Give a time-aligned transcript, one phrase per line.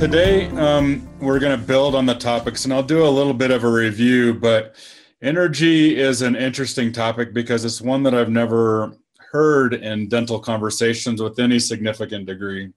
[0.00, 3.50] today um, we're going to build on the topics and I'll do a little bit
[3.50, 4.74] of a review, but
[5.20, 8.96] energy is an interesting topic because it's one that I've never
[9.30, 12.72] heard in dental conversations with any significant degree.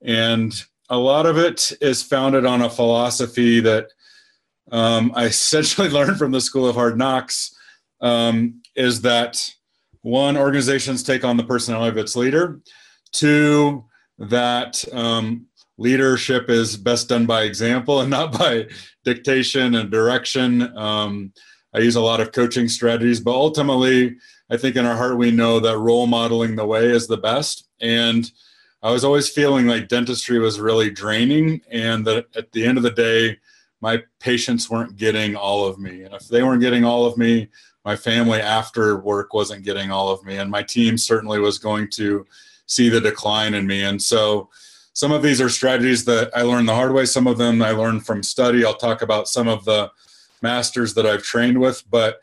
[0.00, 0.54] And
[0.88, 3.88] a lot of it is founded on a philosophy that
[4.72, 7.54] um, I essentially learned from the School of Hard Knocks
[8.00, 9.46] um, is that
[10.00, 12.62] one, organizations take on the personality of its leader.
[13.12, 13.84] Two,
[14.18, 15.47] that um,
[15.78, 18.66] leadership is best done by example and not by
[19.04, 20.76] dictation and direction.
[20.76, 21.32] Um,
[21.74, 24.16] I use a lot of coaching strategies, but ultimately,
[24.50, 27.68] I think in our heart we know that role modeling the way is the best.
[27.80, 28.30] And
[28.82, 32.84] I was always feeling like dentistry was really draining, and that at the end of
[32.84, 33.38] the day,
[33.80, 36.02] my patients weren't getting all of me.
[36.02, 37.48] And if they weren't getting all of me,
[37.84, 41.88] my family after work wasn't getting all of me, and my team certainly was going
[41.92, 42.26] to
[42.66, 43.82] see the decline in me.
[43.82, 44.48] And so,
[44.98, 47.04] some of these are strategies that I learned the hard way.
[47.04, 48.64] Some of them I learned from study.
[48.64, 49.92] I'll talk about some of the
[50.42, 52.18] masters that I've trained with, but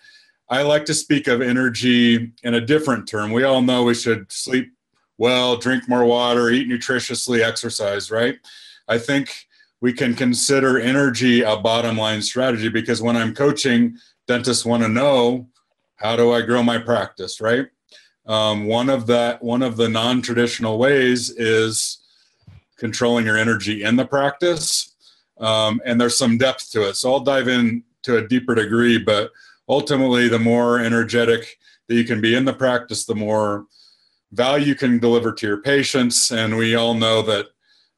[0.50, 3.32] I like to speak of energy in a different term.
[3.32, 4.74] We all know we should sleep
[5.18, 8.40] well, drink more water, eat nutritiously, exercise, right?
[8.90, 9.48] I think
[9.80, 14.90] we can consider energy a bottom line strategy because when I'm coaching, dentists want to
[14.90, 15.48] know
[15.96, 17.68] how do I grow my practice, right?
[18.26, 22.02] Um, one of that one of the non-traditional ways is
[22.78, 24.96] controlling your energy in the practice.
[25.40, 26.96] Um, and there's some depth to it.
[26.96, 29.32] So I'll dive in to a deeper degree, but
[29.68, 33.66] ultimately, the more energetic that you can be in the practice, the more
[34.32, 36.32] value you can deliver to your patients.
[36.32, 37.48] And we all know that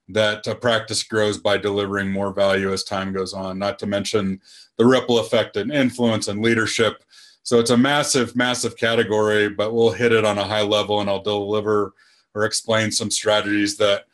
[0.09, 4.39] that a practice grows by delivering more value as time goes on, not to mention
[4.77, 7.03] the ripple effect and influence and leadership.
[7.43, 11.09] So it's a massive, massive category, but we'll hit it on a high level and
[11.09, 11.93] I'll deliver
[12.33, 14.05] or explain some strategies that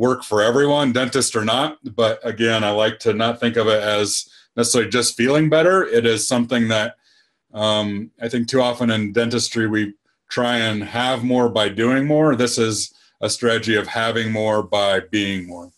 [0.00, 1.76] work for everyone, dentist or not.
[1.94, 5.84] But again, I like to not think of it as necessarily just feeling better.
[5.84, 6.96] It is something that
[7.52, 9.92] um, I think too often in dentistry we
[10.30, 12.34] try and have more by doing more.
[12.34, 15.70] This is a strategy of having more by being more.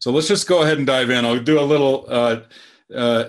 [0.00, 1.24] So let's just go ahead and dive in.
[1.24, 2.40] I'll do a little uh,
[2.92, 3.24] uh,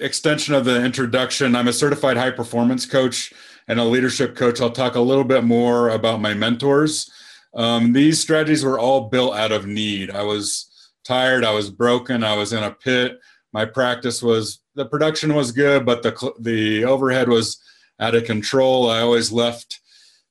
[0.00, 1.54] extension of the introduction.
[1.54, 3.34] I'm a certified high performance coach
[3.68, 4.58] and a leadership coach.
[4.62, 7.10] I'll talk a little bit more about my mentors.
[7.54, 10.10] Um, these strategies were all built out of need.
[10.10, 10.70] I was
[11.04, 13.18] tired, I was broken, I was in a pit.
[13.52, 17.60] My practice was the production was good, but the the overhead was
[18.00, 18.90] out of control.
[18.90, 19.80] I always left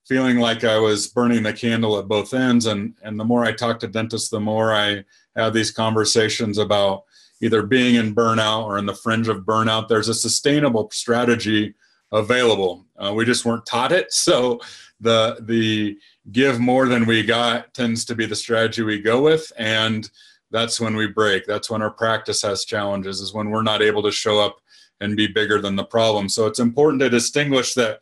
[0.07, 2.65] feeling like I was burning the candle at both ends.
[2.65, 5.03] And and the more I talked to dentists, the more I
[5.35, 7.03] had these conversations about
[7.41, 9.87] either being in burnout or in the fringe of burnout.
[9.87, 11.73] There's a sustainable strategy
[12.11, 12.85] available.
[12.97, 14.07] Uh, we just weren't taught it.
[14.13, 14.59] So
[14.99, 15.97] the the
[16.31, 20.09] give more than we got tends to be the strategy we go with and
[20.51, 21.45] that's when we break.
[21.45, 24.57] That's when our practice has challenges is when we're not able to show up
[24.99, 26.27] and be bigger than the problem.
[26.27, 28.01] So it's important to distinguish that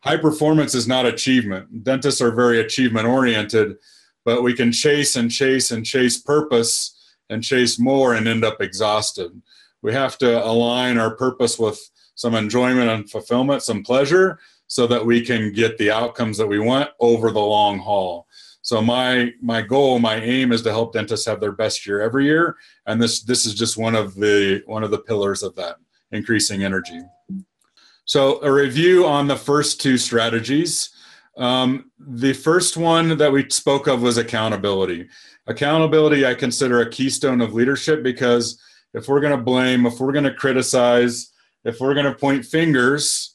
[0.00, 1.82] high performance is not achievement.
[1.82, 3.76] Dentists are very achievement oriented
[4.24, 6.98] but we can chase and chase and chase purpose
[7.30, 9.30] and chase more and end up exhausted.
[9.82, 11.80] We have to align our purpose with
[12.14, 14.38] some enjoyment and fulfillment some pleasure
[14.72, 18.26] so that we can get the outcomes that we want over the long haul.
[18.62, 22.24] So my my goal, my aim is to help dentists have their best year every
[22.24, 22.56] year,
[22.86, 25.76] and this this is just one of the one of the pillars of that,
[26.10, 27.02] increasing energy.
[28.06, 30.88] So a review on the first two strategies.
[31.36, 35.06] Um, the first one that we spoke of was accountability.
[35.48, 38.58] Accountability, I consider a keystone of leadership because
[38.94, 41.30] if we're going to blame, if we're going to criticize,
[41.62, 43.31] if we're going to point fingers,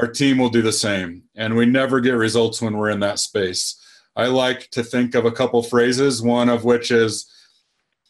[0.00, 1.22] our team will do the same.
[1.34, 3.76] And we never get results when we're in that space.
[4.16, 7.30] I like to think of a couple phrases, one of which is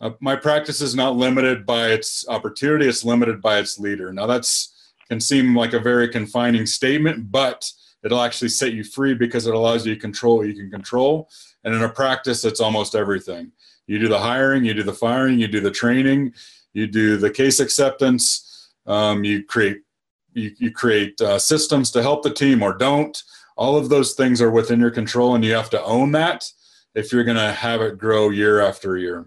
[0.01, 4.13] uh, my practice is not limited by its opportunity, it's limited by its leader.
[4.13, 4.75] Now, that's
[5.09, 7.69] can seem like a very confining statement, but
[8.05, 11.29] it'll actually set you free because it allows you to control what you can control.
[11.65, 13.51] And in a practice, it's almost everything.
[13.89, 16.35] You do the hiring, you do the firing, you do the training,
[16.73, 19.79] you do the case acceptance, um, you create
[20.35, 23.23] you, you create uh, systems to help the team or don't.
[23.57, 26.51] All of those things are within your control and you have to own that
[26.95, 29.27] if you're going to have it grow year after year.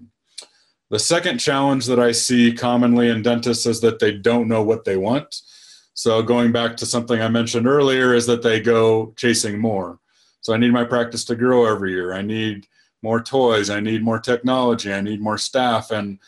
[0.90, 4.86] The second challenge that i see commonly in dentists is that they don't know what
[4.86, 5.42] they want.
[5.96, 10.00] So going back to something i mentioned earlier is that they go chasing more.
[10.42, 12.14] So i need my practice to grow every year.
[12.14, 12.68] I need
[13.02, 13.70] more toys.
[13.70, 14.92] I need more technology.
[14.94, 15.92] I need more staff.
[15.92, 16.20] And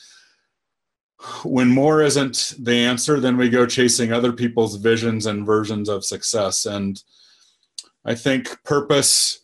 [1.43, 6.05] when more isn't the answer, then we go chasing other people's visions and versions of
[6.05, 6.65] success.
[6.65, 7.01] And
[8.03, 9.39] I think purpose,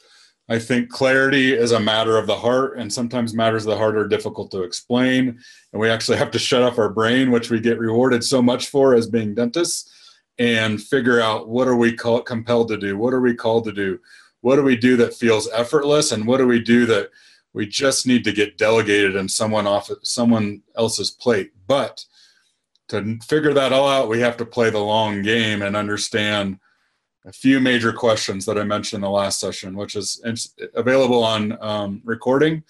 [0.50, 3.96] I think clarity is a matter of the heart, and sometimes matters of the heart
[3.96, 5.40] are difficult to explain.
[5.72, 8.68] And we actually have to shut off our brain, which we get rewarded so much
[8.68, 9.90] for as being dentists,
[10.38, 12.98] and figure out what are we call, compelled to do?
[12.98, 14.00] What are we called to do?
[14.42, 16.12] What do we do that feels effortless?
[16.12, 17.12] And what do we do that
[17.54, 21.52] we just need to get delegated and someone off someone else's plate?
[21.68, 22.06] But
[22.90, 26.60] to figure that all out, we have to play the long game and understand
[27.26, 30.22] a few major questions that I mentioned in the last session, which is
[30.76, 32.64] available on um, recording,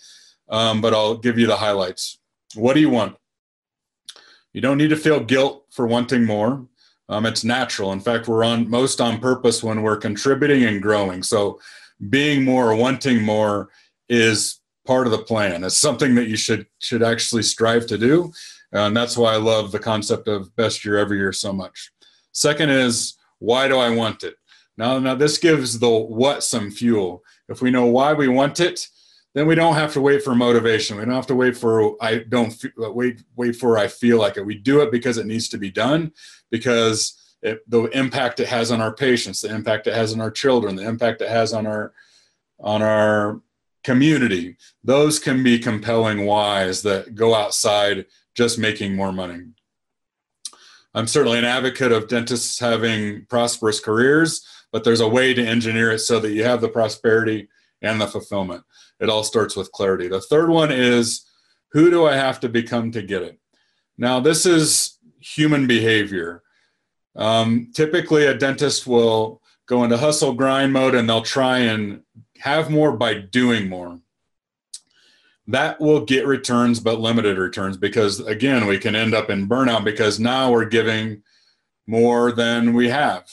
[0.49, 2.19] um, but I'll give you the highlights.
[2.55, 3.15] What do you want?
[4.53, 6.67] You don't need to feel guilt for wanting more.
[7.07, 7.91] Um, it's natural.
[7.91, 11.23] In fact, we're on most on purpose when we're contributing and growing.
[11.23, 11.59] So,
[12.09, 13.69] being more, wanting more,
[14.09, 15.63] is part of the plan.
[15.63, 18.31] It's something that you should should actually strive to do,
[18.71, 21.91] and that's why I love the concept of best year every year so much.
[22.31, 24.35] Second is why do I want it?
[24.77, 27.23] Now, now this gives the what some fuel.
[27.49, 28.87] If we know why we want it,
[29.33, 30.97] then we don't have to wait for motivation.
[30.97, 34.37] We don't have to wait for I don't uh, wait wait for I feel like
[34.37, 34.45] it.
[34.45, 36.11] We do it because it needs to be done
[36.49, 40.31] because it, the impact it has on our patients, the impact it has on our
[40.31, 41.93] children, the impact it has on our
[42.59, 43.41] on our
[43.83, 44.57] community.
[44.83, 48.05] Those can be compelling whys that go outside
[48.35, 49.43] just making more money.
[50.93, 55.91] I'm certainly an advocate of dentists having prosperous careers but there's a way to engineer
[55.91, 57.49] it so that you have the prosperity
[57.81, 58.63] and the fulfillment.
[58.99, 60.07] It all starts with clarity.
[60.07, 61.25] The third one is
[61.71, 63.39] who do I have to become to get it?
[63.97, 66.43] Now, this is human behavior.
[67.15, 72.01] Um, typically, a dentist will go into hustle grind mode and they'll try and
[72.41, 73.99] have more by doing more.
[75.47, 79.83] That will get returns, but limited returns because, again, we can end up in burnout
[79.83, 81.23] because now we're giving
[81.87, 83.29] more than we have.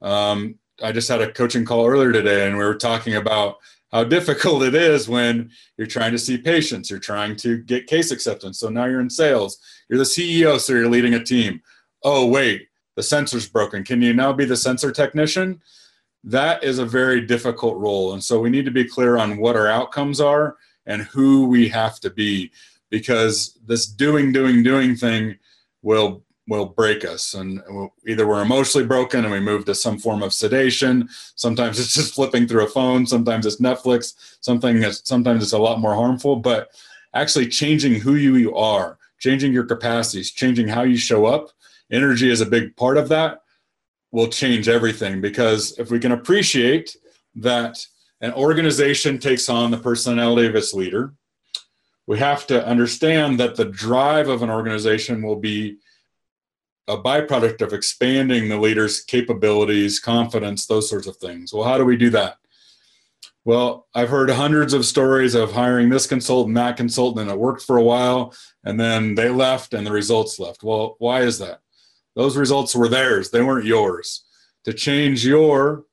[0.00, 3.56] Um, I just had a coaching call earlier today, and we were talking about
[3.92, 8.10] how difficult it is when you're trying to see patients, you're trying to get case
[8.10, 8.58] acceptance.
[8.58, 9.58] So now you're in sales,
[9.88, 11.60] you're the CEO, so you're leading a team.
[12.02, 13.84] Oh, wait, the sensor's broken.
[13.84, 15.60] Can you now be the sensor technician?
[16.24, 18.12] That is a very difficult role.
[18.12, 20.56] And so we need to be clear on what our outcomes are
[20.86, 22.50] and who we have to be
[22.90, 25.38] because this doing, doing, doing thing
[25.82, 27.34] will will break us.
[27.34, 27.62] And
[28.08, 31.08] either we're emotionally broken and we move to some form of sedation.
[31.36, 33.06] Sometimes it's just flipping through a phone.
[33.06, 34.14] Sometimes it's netflix.
[34.40, 36.70] Something that's sometimes it's a lot more harmful but
[37.14, 41.50] actually changing who you are changing your capacities changing how you show up
[41.90, 43.42] energy is a big part of that
[44.12, 46.96] will change everything because if we can appreciate
[47.34, 47.78] that
[48.20, 51.14] an organization takes on the personality of its leader
[52.10, 55.76] we have to understand that the drive of an organization will be
[56.88, 61.52] a byproduct of expanding the leader's capabilities, confidence, those sorts of things.
[61.52, 62.38] Well, how do we do that?
[63.44, 67.62] Well, I've heard hundreds of stories of hiring this consultant, that consultant, and it worked
[67.62, 68.34] for a while,
[68.64, 70.64] and then they left and the results left.
[70.64, 71.60] Well, why is that?
[72.16, 74.24] Those results were theirs, they weren't yours.
[74.64, 75.84] To change your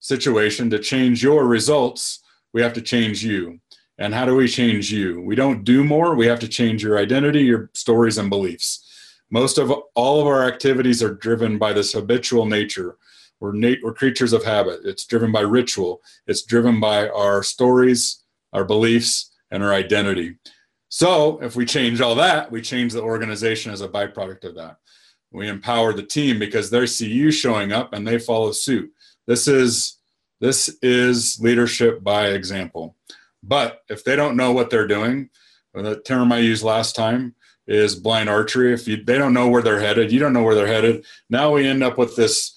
[0.00, 2.20] situation, to change your results,
[2.52, 3.60] we have to change you.
[3.98, 5.20] And how do we change you?
[5.20, 8.84] We don't do more, we have to change your identity, your stories, and beliefs.
[9.30, 12.96] Most of all of our activities are driven by this habitual nature.
[13.40, 14.80] We're, nat- we're creatures of habit.
[14.84, 16.00] It's driven by ritual.
[16.26, 20.36] It's driven by our stories, our beliefs, and our identity.
[20.88, 24.78] So if we change all that, we change the organization as a byproduct of that.
[25.30, 28.92] We empower the team because they see you showing up and they follow suit.
[29.26, 29.98] This is
[30.40, 32.96] this is leadership by example.
[33.42, 35.30] But if they don't know what they're doing,
[35.74, 37.34] uh, the term I used last time,
[37.68, 38.72] is blind archery.
[38.72, 41.04] If you, they don't know where they're headed, you don't know where they're headed.
[41.28, 42.54] Now we end up with this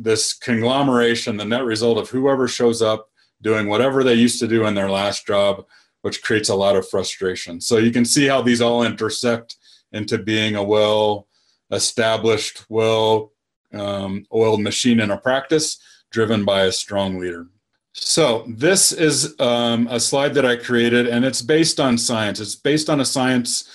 [0.00, 3.10] this conglomeration, the net result of whoever shows up
[3.42, 5.66] doing whatever they used to do in their last job,
[6.02, 7.60] which creates a lot of frustration.
[7.60, 9.56] So you can see how these all intersect
[9.90, 11.26] into being a well
[11.70, 13.32] established, well
[13.72, 15.78] um, oiled machine in a practice
[16.10, 17.46] driven by a strong leader.
[17.92, 22.40] So this is um, a slide that I created, and it's based on science.
[22.40, 23.68] It's based on a science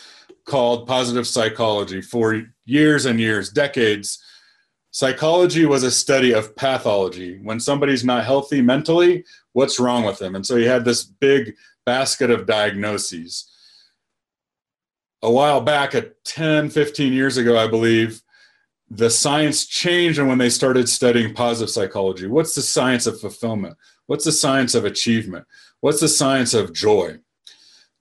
[0.46, 4.24] called positive psychology for years and years, decades.
[4.92, 7.40] Psychology was a study of pathology.
[7.44, 10.36] When somebody's not healthy mentally, what's wrong with them?
[10.36, 13.50] And so you had this big basket of diagnoses.
[15.24, 18.22] A while back, at 10, 15 years ago, I believe,
[18.92, 22.27] the science changed and when they started studying positive psychology.
[22.27, 23.75] What's the science of fulfillment?
[24.06, 25.48] What's the science of achievement?
[25.80, 27.18] What's the science of joy?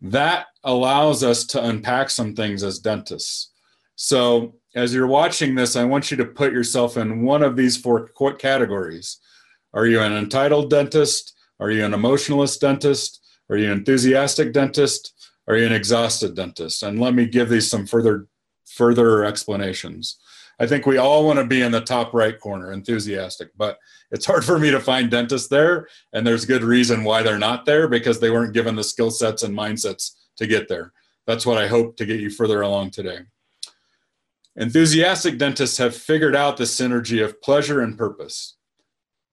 [0.02, 3.52] that allows us to unpack some things as dentists.
[3.94, 7.76] So, as you're watching this, I want you to put yourself in one of these
[7.76, 9.18] four categories.
[9.74, 11.34] Are you an entitled dentist?
[11.60, 13.22] Are you an emotionalist dentist?
[13.48, 15.21] Are you an enthusiastic dentist?
[15.54, 16.82] An exhausted dentist?
[16.82, 18.26] And let me give these some further
[18.66, 20.18] further explanations.
[20.58, 23.78] I think we all want to be in the top right corner, enthusiastic, but
[24.10, 25.88] it's hard for me to find dentists there.
[26.12, 29.42] And there's good reason why they're not there because they weren't given the skill sets
[29.42, 30.92] and mindsets to get there.
[31.26, 33.20] That's what I hope to get you further along today.
[34.56, 38.56] Enthusiastic dentists have figured out the synergy of pleasure and purpose.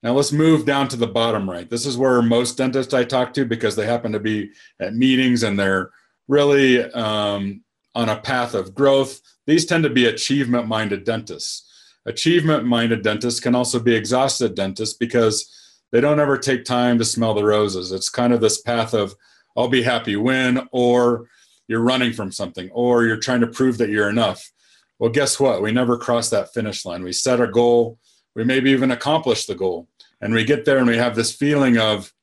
[0.01, 1.69] Now let's move down to the bottom right.
[1.69, 5.43] This is where most dentists I talk to, because they happen to be at meetings
[5.43, 5.91] and they're
[6.29, 7.61] really um,
[7.95, 11.65] on a path of growth, these tend to be achievement minded dentists.
[12.05, 15.53] Achievement minded dentists can also be exhausted dentists because
[15.91, 17.91] they don't ever take time to smell the roses.
[17.91, 19.15] It's kind of this path of,
[19.57, 21.27] I'll be happy when, or
[21.67, 24.51] you're running from something, or you're trying to prove that you're enough.
[24.99, 25.61] Well, guess what?
[25.63, 27.03] We never cross that finish line.
[27.03, 27.97] We set a goal,
[28.35, 29.87] we maybe even accomplish the goal,
[30.21, 32.13] and we get there and we have this feeling of,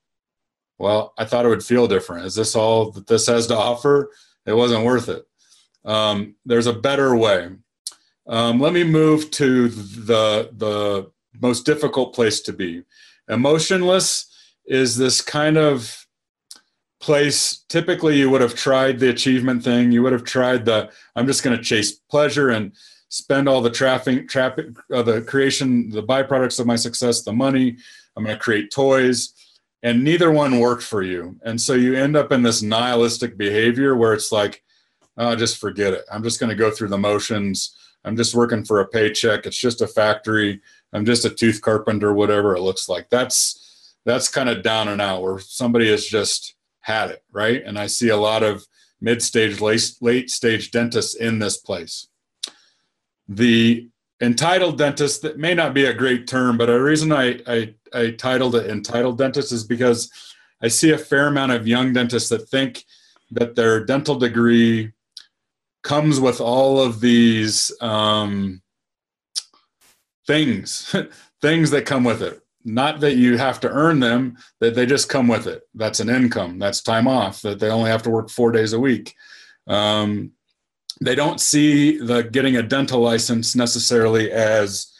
[0.78, 2.26] well, I thought it would feel different.
[2.26, 4.10] Is this all that this has to offer?
[4.44, 5.26] It wasn't worth it.
[5.84, 7.50] Um, there's a better way.
[8.26, 12.82] Um, let me move to the the most difficult place to be.
[13.28, 14.32] Emotionless
[14.66, 16.06] is this kind of
[17.00, 21.26] place typically you would have tried the achievement thing you would have tried the i'm
[21.26, 22.72] just going to chase pleasure and
[23.10, 27.76] spend all the traffic traffic uh, the creation the byproducts of my success the money
[28.16, 29.34] i'm going to create toys
[29.82, 31.38] and neither one worked for you.
[31.44, 34.62] And so you end up in this nihilistic behavior where it's like
[35.16, 36.04] oh, just forget it.
[36.10, 37.76] I'm just going to go through the motions.
[38.04, 39.46] I'm just working for a paycheck.
[39.46, 40.60] It's just a factory.
[40.92, 43.08] I'm just a tooth carpenter whatever it looks like.
[43.10, 47.62] That's that's kind of down and out where somebody has just had it, right?
[47.64, 48.64] And I see a lot of
[49.00, 52.06] mid stage, late, late stage dentists in this place.
[53.28, 53.88] The
[54.20, 58.10] entitled dentist, that may not be a great term, but a reason I, I, I
[58.12, 60.10] titled it entitled dentist is because
[60.62, 62.84] I see a fair amount of young dentists that think
[63.32, 64.92] that their dental degree
[65.82, 68.62] comes with all of these um,
[70.26, 70.94] things,
[71.42, 72.40] things that come with it.
[72.64, 75.62] Not that you have to earn them that they just come with it.
[75.74, 76.58] That's an income.
[76.58, 79.14] That's time off that they only have to work four days a week.
[79.68, 80.32] Um,
[81.00, 84.92] they don't see the getting a dental license necessarily as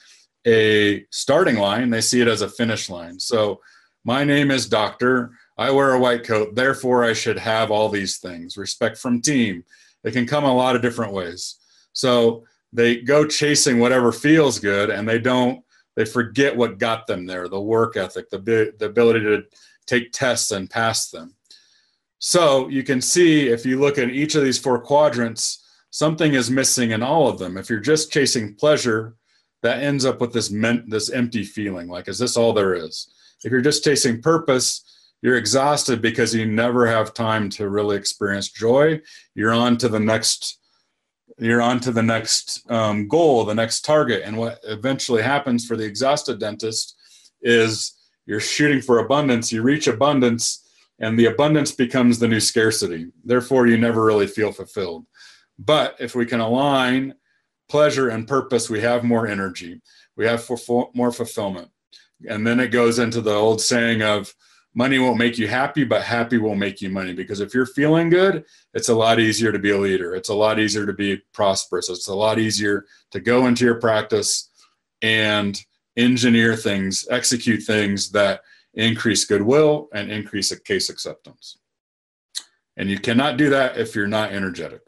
[0.47, 1.91] a starting line.
[1.91, 3.19] They see it as a finish line.
[3.19, 3.61] So
[4.05, 5.33] my name is doctor.
[5.59, 6.55] I wear a white coat.
[6.55, 8.57] Therefore i should have all these things.
[8.57, 9.65] Respect from team.
[10.05, 11.57] It can come a lot of different ways.
[11.93, 15.63] So they go chasing whatever feels good and they don't
[15.97, 19.45] they forget what got them there the work ethic the, the ability to
[19.87, 21.35] take tests and pass them.
[22.19, 25.66] So you can see if you look at each of these four quadrants
[25.97, 29.17] something is missing in all of them if you're just chasing pleasure
[29.63, 33.09] that ends up with this men- this empty feeling like is this all there is
[33.45, 34.83] if you're just chasing purpose
[35.23, 39.01] you're exhausted because you never have time to really experience joy
[39.35, 40.59] you're on to the next
[41.39, 44.23] you're on to the next um, goal, the next target.
[44.25, 46.97] And what eventually happens for the exhausted dentist
[47.43, 47.93] is
[48.25, 50.67] you're shooting for abundance, you reach abundance,
[50.99, 53.09] and the abundance becomes the new scarcity.
[53.23, 55.05] Therefore, you never really feel fulfilled.
[55.59, 57.15] But if we can align
[57.69, 59.81] pleasure and purpose, we have more energy,
[60.17, 60.49] we have
[60.95, 61.71] more fulfillment.
[62.29, 64.35] And then it goes into the old saying of,
[64.75, 67.15] money won't make you happy, but happy will make you money.
[67.15, 68.45] Because if you're feeling good,
[68.75, 70.15] it's a lot easier to be a leader.
[70.15, 71.89] It's a lot easier to be prosperous.
[71.89, 74.51] It's a lot easier to go into your practice
[75.01, 75.59] and
[75.97, 78.43] engineer things, execute things that
[78.75, 81.57] increase goodwill and increase case acceptance.
[82.77, 84.83] And you cannot do that if you're not energetic.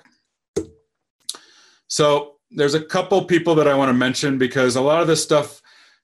[1.88, 5.23] So there's a couple people that I want to mention because a lot of this
[5.23, 5.61] stuff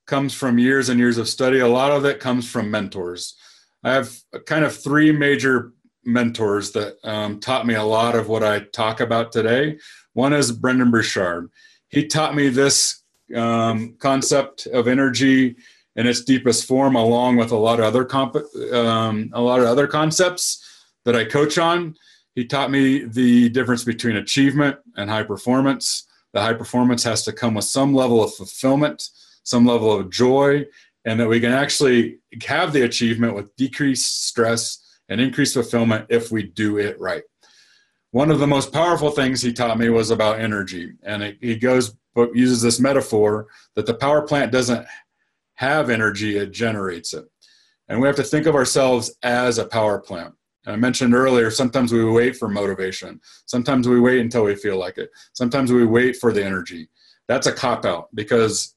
[0.07, 1.61] comes from years and years of study.
[1.61, 3.37] A lot of it comes from mentors.
[3.83, 4.15] I have
[4.47, 5.73] kind of three major
[6.05, 9.79] mentors that um, taught me a lot of what I talk about today.
[10.13, 11.51] One is Brendon Burchard.
[11.89, 13.03] He taught me this
[13.35, 15.57] um, concept of energy
[15.97, 18.37] in its deepest form, along with a lot of other comp-
[18.73, 20.63] um, a lot of other concepts
[21.05, 21.95] that I coach on.
[22.35, 26.07] He taught me the difference between achievement and high performance.
[26.33, 29.09] The high performance has to come with some level of fulfillment,
[29.45, 30.67] some level of joy,
[31.05, 36.33] and that we can actually have the achievement with decreased stress and increased fulfillment if
[36.33, 37.23] we do it right.
[38.11, 41.57] One of the most powerful things he taught me was about energy, and it, he
[41.57, 44.87] goes but uses this metaphor that the power plant doesn't
[45.55, 47.25] have energy; it generates it,
[47.89, 50.35] and we have to think of ourselves as a power plant.
[50.67, 53.21] I mentioned earlier, sometimes we wait for motivation.
[53.47, 55.11] Sometimes we wait until we feel like it.
[55.33, 56.89] Sometimes we wait for the energy.
[57.29, 58.75] That's a cop out because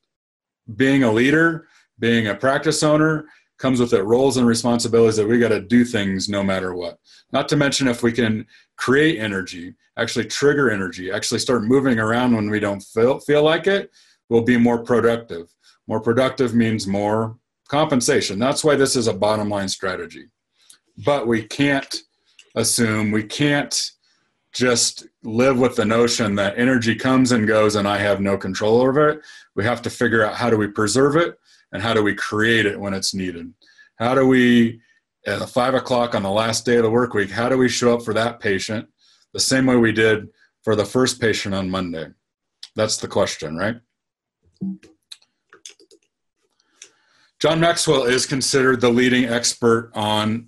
[0.76, 1.68] being a leader
[2.00, 3.26] being a practice owner,
[3.58, 7.00] comes with it roles and responsibilities that we got to do things no matter what.
[7.32, 12.36] Not to mention if we can create energy, actually trigger energy, actually start moving around
[12.36, 13.90] when we don't feel, feel like it,
[14.30, 15.52] we'll be more productive.
[15.88, 18.38] More productive means more compensation.
[18.38, 20.28] That's why this is a bottom line strategy.
[20.98, 21.96] But we can't
[22.56, 23.92] assume, we can't
[24.54, 28.82] just live with the notion that energy comes and goes and I have no control
[28.82, 29.22] over it.
[29.56, 31.38] We have to figure out how do we preserve it
[31.72, 33.54] and how do we create it when it's needed.
[33.98, 34.82] How do we,
[35.28, 37.94] at five o'clock on the last day of the work week, how do we show
[37.94, 38.88] up for that patient
[39.34, 40.28] the same way we did
[40.64, 42.08] for the first patient on Monday?
[42.76, 43.78] That's the question, right?
[47.40, 50.48] John Maxwell is considered the leading expert on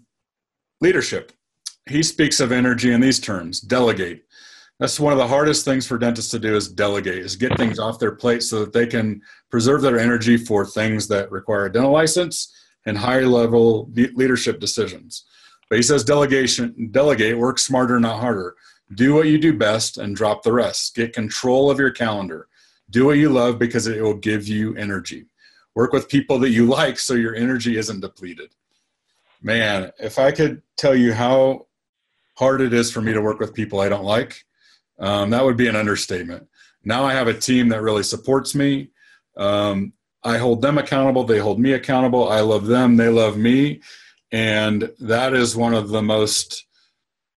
[0.82, 1.32] leadership.
[1.88, 4.26] He speaks of energy in these terms delegate.
[4.80, 7.80] That's one of the hardest things for dentists to do is delegate, is get things
[7.80, 9.22] off their plate so that they can
[9.52, 12.54] preserve their energy for things that require a dental license
[12.86, 15.26] and high level leadership decisions.
[15.70, 18.56] But he says delegation, delegate, work smarter, not harder.
[18.96, 20.96] Do what you do best and drop the rest.
[20.96, 22.48] Get control of your calendar.
[22.90, 25.26] Do what you love because it will give you energy.
[25.76, 28.54] Work with people that you like so your energy isn't depleted.
[29.42, 31.68] Man, if I could tell you how
[32.38, 34.44] hard it is for me to work with people I don't like,
[35.00, 36.48] um, that would be an understatement.
[36.84, 38.90] Now I have a team that really supports me.
[39.38, 39.94] Um,
[40.24, 41.24] I hold them accountable.
[41.24, 42.30] They hold me accountable.
[42.30, 42.98] I love them.
[42.98, 43.82] They love me.
[44.32, 46.66] And that is one of the most,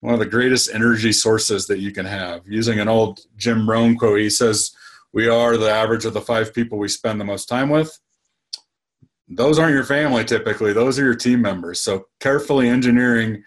[0.00, 2.42] one of the greatest energy sources that you can have.
[2.46, 4.72] Using an old Jim Rohn quote, he says,
[5.12, 7.98] We are the average of the five people we spend the most time with.
[9.36, 11.80] Those aren't your family typically, those are your team members.
[11.80, 13.42] So carefully engineering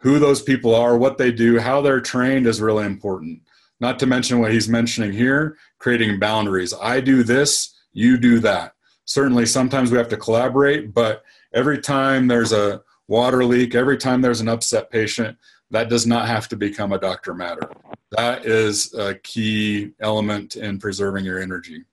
[0.00, 3.42] who those people are, what they do, how they're trained is really important.
[3.80, 6.74] Not to mention what he's mentioning here creating boundaries.
[6.80, 8.74] I do this, you do that.
[9.04, 14.20] Certainly, sometimes we have to collaborate, but every time there's a water leak, every time
[14.20, 15.36] there's an upset patient,
[15.70, 17.68] that does not have to become a doctor matter.
[18.12, 21.84] That is a key element in preserving your energy.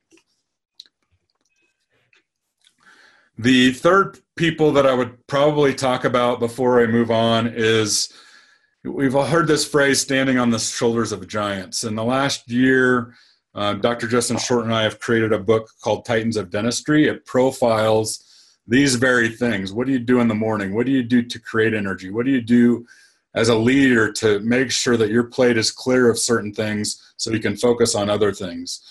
[3.38, 8.12] The third people that I would probably talk about before I move on is
[8.84, 11.84] we've all heard this phrase standing on the shoulders of giants.
[11.84, 13.14] In the last year,
[13.54, 14.08] uh, Dr.
[14.08, 17.08] Justin Short and I have created a book called Titans of Dentistry.
[17.08, 18.24] It profiles
[18.66, 19.72] these very things.
[19.72, 20.74] What do you do in the morning?
[20.74, 22.10] What do you do to create energy?
[22.10, 22.88] What do you do
[23.36, 27.32] as a leader to make sure that your plate is clear of certain things so
[27.32, 28.82] you can focus on other things?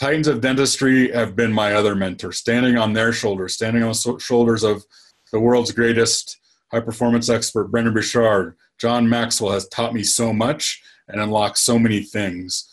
[0.00, 4.18] Titans of Dentistry have been my other mentor, standing on their shoulders, standing on the
[4.18, 4.82] shoulders of
[5.30, 6.38] the world's greatest
[6.72, 8.56] high performance expert, Brendon Burchard.
[8.78, 12.66] John Maxwell has taught me so much and unlocked so many things.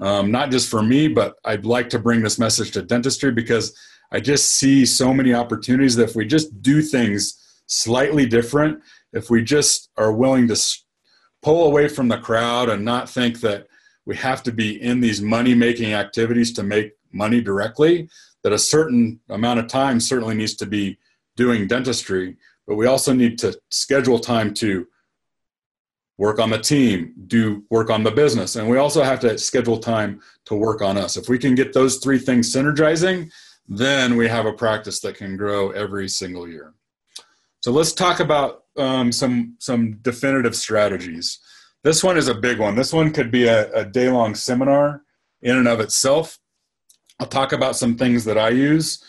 [0.00, 3.78] Um, not just for me, but I'd like to bring this message to dentistry because
[4.10, 8.80] I just see so many opportunities that if we just do things slightly different,
[9.12, 10.60] if we just are willing to
[11.42, 13.68] pull away from the crowd and not think that
[14.06, 18.08] we have to be in these money making activities to make money directly
[18.42, 20.98] that a certain amount of time certainly needs to be
[21.36, 22.36] doing dentistry
[22.66, 24.86] but we also need to schedule time to
[26.18, 29.78] work on the team do work on the business and we also have to schedule
[29.78, 31.16] time to work on us.
[31.16, 33.30] If we can get those three things synergizing
[33.68, 36.74] then we have a practice that can grow every single year.
[37.60, 41.38] So let's talk about um, some some definitive strategies
[41.84, 42.74] this one is a big one.
[42.74, 45.02] This one could be a, a day long seminar
[45.42, 46.38] in and of itself.
[47.18, 49.04] I'll talk about some things that I use.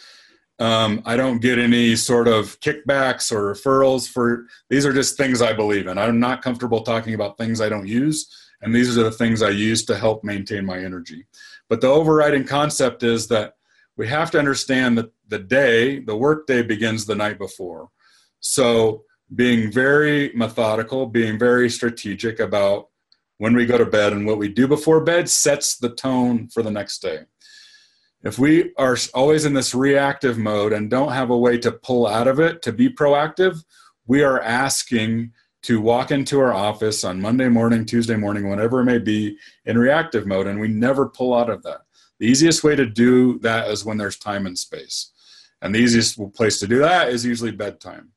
[0.59, 5.41] Um, I don't get any sort of kickbacks or referrals for these are just things
[5.41, 5.97] I believe in.
[5.97, 8.29] I'm not comfortable talking about things I don't use,
[8.61, 11.25] and these are the things I use to help maintain my energy.
[11.69, 13.55] But the overriding concept is that
[13.97, 17.89] we have to understand that the day, the work day begins the night before.
[18.39, 22.89] So being very methodical, being very strategic about
[23.37, 26.61] when we go to bed and what we do before bed sets the tone for
[26.61, 27.19] the next day.
[28.23, 32.07] If we are always in this reactive mode and don't have a way to pull
[32.07, 33.63] out of it to be proactive,
[34.07, 35.31] we are asking
[35.63, 39.77] to walk into our office on Monday morning, Tuesday morning, whatever it may be, in
[39.77, 41.81] reactive mode, and we never pull out of that.
[42.19, 45.11] The easiest way to do that is when there's time and space.
[45.61, 48.11] And the easiest place to do that is usually bedtime.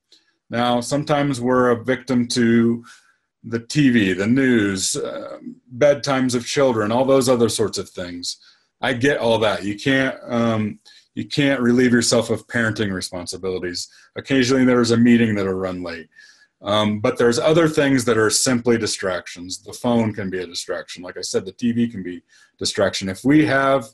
[0.50, 2.84] Now, sometimes we're a victim to
[3.42, 5.38] the TV, the news, uh,
[5.76, 8.38] bedtimes of children, all those other sorts of things.
[8.80, 9.64] I get all that.
[9.64, 10.80] You can't um,
[11.14, 13.88] you can't relieve yourself of parenting responsibilities.
[14.16, 16.08] Occasionally, there's a meeting that'll run late.
[16.62, 19.62] Um, but there's other things that are simply distractions.
[19.62, 21.02] The phone can be a distraction.
[21.02, 22.22] Like I said, the TV can be
[22.58, 23.08] distraction.
[23.08, 23.86] If we have,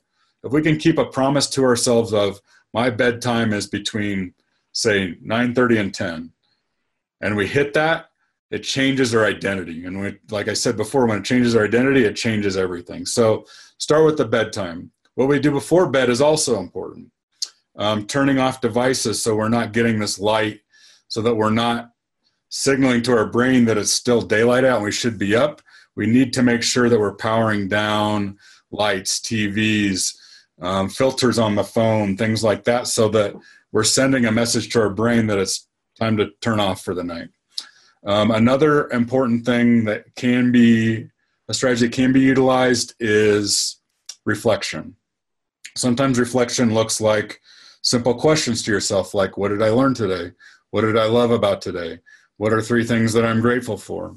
[0.43, 2.41] if we can keep a promise to ourselves of
[2.73, 4.35] my bedtime is between
[4.73, 6.33] say 9:30 and 10,
[7.23, 8.07] and we hit that,
[8.51, 9.87] it changes our identity.
[9.87, 13.07] And we, like I said before, when it changes our identity, it changes everything.
[13.07, 13.47] So
[13.79, 14.91] start with the bedtime.
[15.15, 17.11] What we do before bed is also important.
[17.77, 20.61] Um, turning off devices so we're not getting this light,
[21.09, 21.93] so that we're not
[22.51, 25.63] signaling to our brain that it's still daylight out and we should be up.
[25.95, 28.39] We need to make sure that we're powering down
[28.71, 30.15] lights, TVs,
[30.61, 33.35] um, filters on the phone, things like that, so that
[33.73, 35.67] we're sending a message to our brain that it's
[36.03, 37.29] time to turn off for the night.
[38.05, 41.09] Um, another important thing that can be
[41.49, 43.81] a strategy that can be utilized is
[44.25, 44.97] reflection.
[45.77, 47.41] Sometimes reflection looks like
[47.83, 50.33] simple questions to yourself, like, What did I learn today?
[50.71, 52.01] What did I love about today?
[52.37, 54.17] What are three things that I'm grateful for?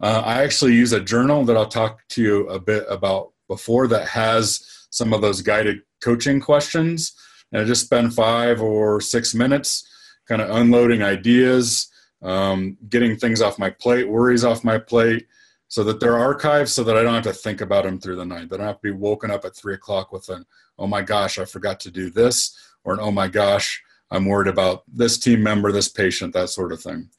[0.00, 3.86] Uh, I actually use a journal that I'll talk to you a bit about before
[3.88, 7.12] that has some of those guided coaching questions.
[7.52, 9.84] And I just spend five or six minutes
[10.28, 11.88] kind of unloading ideas,
[12.22, 15.26] um, getting things off my plate, worries off my plate,
[15.68, 18.24] so that they're archived so that I don't have to think about them through the
[18.24, 18.48] night.
[18.52, 20.44] I don't have to be woken up at three o'clock with an,
[20.78, 24.48] oh my gosh, I forgot to do this, or an, oh my gosh, I'm worried
[24.48, 27.10] about this team member, this patient, that sort of thing.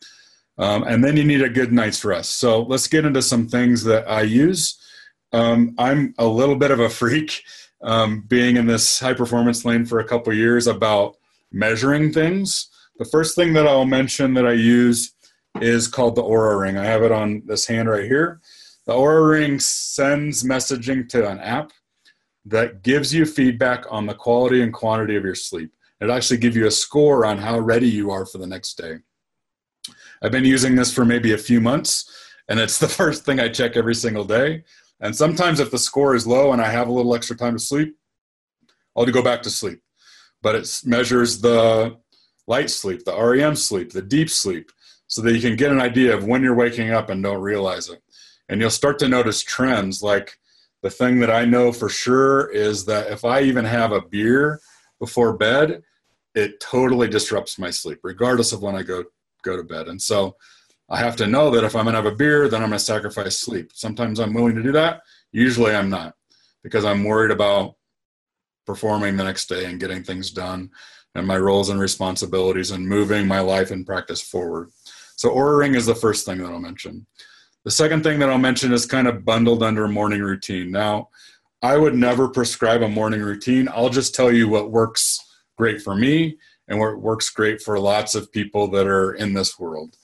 [0.57, 2.37] Um, and then you need a good night's rest.
[2.37, 4.77] So let's get into some things that I use.
[5.31, 7.43] Um, I'm a little bit of a freak,
[7.81, 11.15] um, being in this high performance lane for a couple years about
[11.51, 12.69] measuring things.
[12.99, 15.13] The first thing that I'll mention that I use
[15.61, 16.77] is called the Oura Ring.
[16.77, 18.41] I have it on this hand right here.
[18.85, 21.71] The Oura Ring sends messaging to an app
[22.43, 25.71] that gives you feedback on the quality and quantity of your sleep.
[26.01, 28.97] It actually gives you a score on how ready you are for the next day.
[30.21, 32.03] I've been using this for maybe a few months,
[32.49, 34.65] and it's the first thing I check every single day.
[34.99, 37.59] And sometimes, if the score is low and I have a little extra time to
[37.59, 37.95] sleep,
[38.97, 39.79] I'll go back to sleep.
[40.41, 41.97] But it measures the
[42.49, 44.71] light sleep, the REM sleep, the deep sleep,
[45.07, 47.89] so that you can get an idea of when you're waking up and don't realize
[47.89, 48.01] it.
[48.49, 50.01] And you'll start to notice trends.
[50.01, 50.37] Like
[50.81, 54.59] the thing that I know for sure is that if I even have a beer
[54.99, 55.83] before bed,
[56.33, 59.03] it totally disrupts my sleep, regardless of when I go
[59.43, 59.87] go to bed.
[59.87, 60.35] And so
[60.89, 63.37] I have to know that if I'm to have a beer, then I'm to sacrifice
[63.37, 63.71] sleep.
[63.73, 65.01] Sometimes I'm willing to do that.
[65.31, 66.15] Usually I'm not
[66.63, 67.75] because I'm worried about
[68.65, 70.71] performing the next day and getting things done
[71.19, 74.71] and my roles and responsibilities and moving my life and practice forward.
[75.15, 77.05] So Oura Ring is the first thing that I'll mention.
[77.65, 80.71] The second thing that I'll mention is kind of bundled under morning routine.
[80.71, 81.09] Now,
[81.61, 83.67] I would never prescribe a morning routine.
[83.67, 85.19] I'll just tell you what works
[85.57, 86.37] great for me
[86.69, 89.97] and what works great for lots of people that are in this world.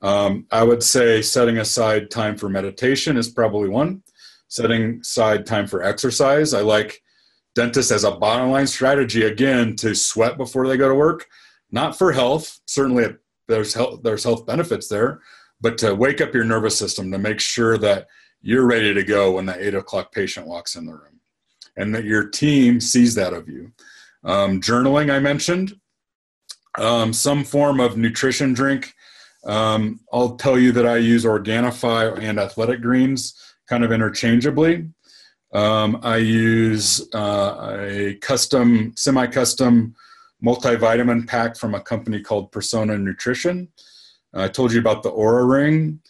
[0.00, 4.02] Um, I would say setting aside time for meditation is probably one.
[4.46, 6.54] Setting aside time for exercise.
[6.54, 7.01] I like
[7.54, 11.26] dentists as a bottom line strategy again to sweat before they go to work,
[11.70, 12.60] not for health.
[12.66, 13.16] Certainly,
[13.48, 15.20] there's health, there's health benefits there,
[15.60, 18.06] but to wake up your nervous system to make sure that
[18.40, 21.20] you're ready to go when the eight o'clock patient walks in the room,
[21.76, 23.72] and that your team sees that of you.
[24.24, 25.74] Um, journaling, I mentioned
[26.78, 28.94] um, some form of nutrition drink.
[29.44, 33.34] Um, I'll tell you that I use Organifi and Athletic Greens
[33.68, 34.88] kind of interchangeably.
[35.52, 39.94] Um, I use uh, a custom, semi custom
[40.42, 43.68] multivitamin pack from a company called Persona Nutrition.
[44.34, 46.00] I told you about the Oura Ring.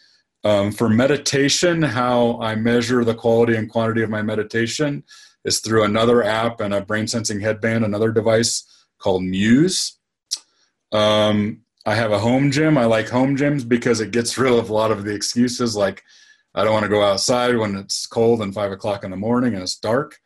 [0.45, 5.05] Um, for meditation, how I measure the quality and quantity of my meditation
[5.45, 8.65] is through another app and a brain sensing headband, another device
[8.99, 9.99] called Muse.
[10.91, 12.79] Um, I have a home gym.
[12.79, 16.03] I like home gyms because it gets rid of a lot of the excuses like
[16.55, 19.55] I don't want to go outside when it's cold and five o'clock in the morning
[19.55, 20.19] and it's dark.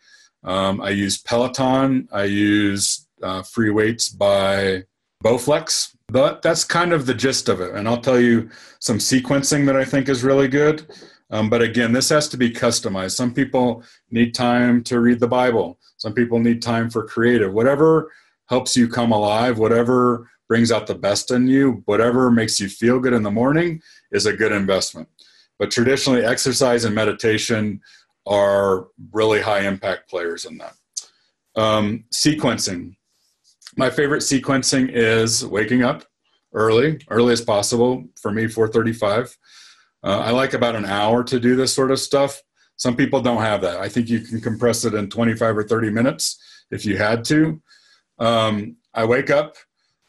[0.44, 2.08] Um, I use Peloton.
[2.12, 4.84] I use uh, free weights by
[5.24, 5.96] Bowflex.
[6.08, 7.74] But that's kind of the gist of it.
[7.74, 10.86] And I'll tell you some sequencing that I think is really good.
[11.30, 13.16] Um, but again, this has to be customized.
[13.16, 15.78] Some people need time to read the Bible.
[15.96, 17.52] Some people need time for creative.
[17.52, 18.12] Whatever
[18.48, 23.00] helps you come alive, whatever brings out the best in you, whatever makes you feel
[23.00, 25.08] good in the morning is a good investment.
[25.58, 27.80] But traditionally, exercise and meditation
[28.26, 30.74] are really high impact players in that.
[31.54, 32.96] Um, sequencing.
[33.76, 36.04] My favorite sequencing is waking up
[36.52, 38.04] early, early as possible.
[38.20, 39.36] For me, 4:35.
[40.04, 42.42] Uh, I like about an hour to do this sort of stuff.
[42.76, 43.78] Some people don't have that.
[43.78, 46.38] I think you can compress it in 25 or 30 minutes
[46.70, 47.60] if you had to.
[48.18, 49.56] Um, I wake up,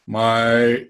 [0.06, 0.86] my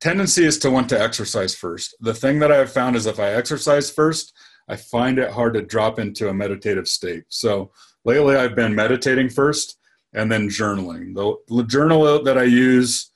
[0.00, 1.94] tendency is to want to exercise first.
[2.00, 4.32] The thing that I have found is if I exercise first,
[4.68, 7.24] I find it hard to drop into a meditative state.
[7.28, 7.72] So
[8.04, 9.78] lately I've been meditating first
[10.14, 11.14] and then journaling.
[11.14, 13.10] The, journal that I use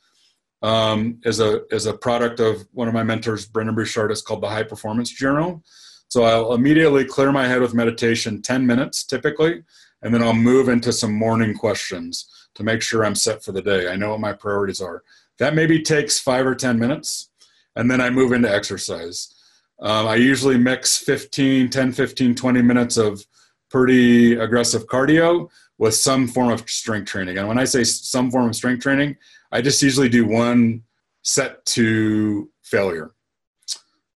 [0.62, 4.10] um, is a is a product of one of my mentors, Brendon Burchard.
[4.10, 5.62] It's called the High Performance Journal.
[6.08, 9.62] So I'll immediately clear my head with meditation, ten minutes typically,
[10.02, 13.62] and then I'll move into some morning questions to make sure I'm set for the
[13.62, 13.88] day.
[13.88, 15.02] I know what my priorities are.
[15.38, 17.30] That maybe takes five or ten minutes,
[17.76, 19.34] and then I move into exercise.
[19.80, 23.24] Um, I usually mix 15, 10, 15, 20 minutes of
[23.70, 27.38] pretty aggressive cardio with some form of strength training.
[27.38, 29.16] And when I say some form of strength training,
[29.50, 30.82] I just usually do one
[31.22, 33.12] set to failure,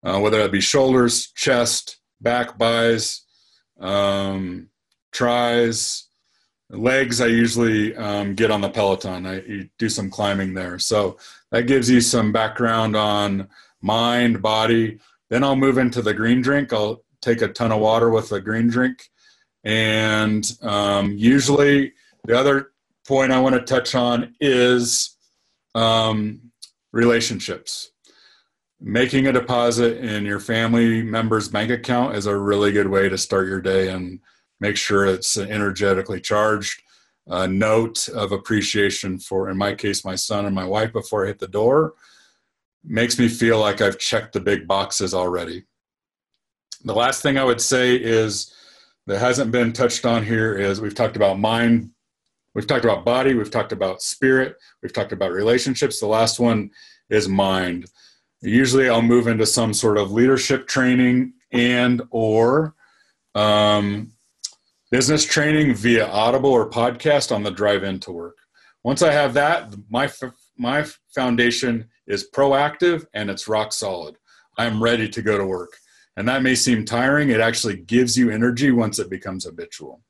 [0.04, 3.22] uh, whether that be shoulders, chest, back, buys,
[3.80, 4.68] um,
[5.12, 6.07] tries,
[6.70, 7.20] legs.
[7.20, 9.26] I usually um, get on the Peloton.
[9.26, 11.18] I do some climbing there, so
[11.50, 13.48] that gives you some background on
[13.80, 14.98] mind, body.
[15.30, 16.72] Then I'll move into the green drink.
[16.72, 19.10] I'll take a ton of water with the green drink,
[19.64, 21.92] and um, usually
[22.24, 22.72] the other
[23.06, 25.16] point I want to touch on is
[25.74, 26.40] um,
[26.92, 27.90] relationships.
[28.80, 33.18] Making a deposit in your family member's bank account is a really good way to
[33.18, 34.20] start your day and
[34.60, 36.82] make sure it's an energetically charged.
[37.26, 41.28] A note of appreciation for, in my case, my son and my wife before I
[41.28, 41.94] hit the door
[42.82, 45.64] makes me feel like I've checked the big boxes already.
[46.84, 48.54] The last thing I would say is
[49.06, 51.90] that hasn't been touched on here is we've talked about mind
[52.58, 56.00] We've talked about body, we've talked about spirit, we've talked about relationships.
[56.00, 56.72] The last one
[57.08, 57.86] is mind.
[58.40, 62.74] Usually I'll move into some sort of leadership training and or
[63.36, 64.12] um,
[64.90, 68.38] business training via Audible or podcast on the drive into work.
[68.84, 70.10] Once I have that, my
[70.56, 74.16] my foundation is proactive and it's rock solid.
[74.56, 75.76] I'm ready to go to work.
[76.16, 80.02] And that may seem tiring, it actually gives you energy once it becomes habitual.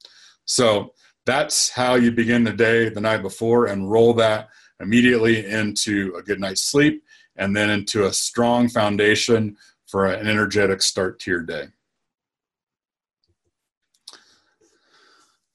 [0.46, 0.94] So
[1.26, 4.48] that's how you begin the day the night before and roll that
[4.80, 7.04] immediately into a good night's sleep
[7.36, 11.68] and then into a strong foundation for an energetic start to your day.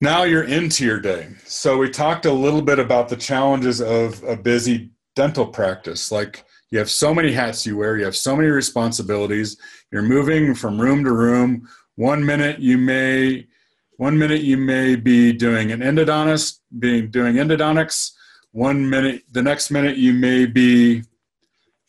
[0.03, 1.29] Now you're into your day.
[1.45, 6.11] So we talked a little bit about the challenges of a busy dental practice.
[6.11, 9.55] Like you have so many hats you wear, you have so many responsibilities,
[9.93, 11.69] you're moving from room to room.
[11.95, 13.47] One minute you may
[13.95, 18.11] one minute you may be doing an endodontist, being doing endodontics.
[18.51, 21.03] One minute, the next minute you may be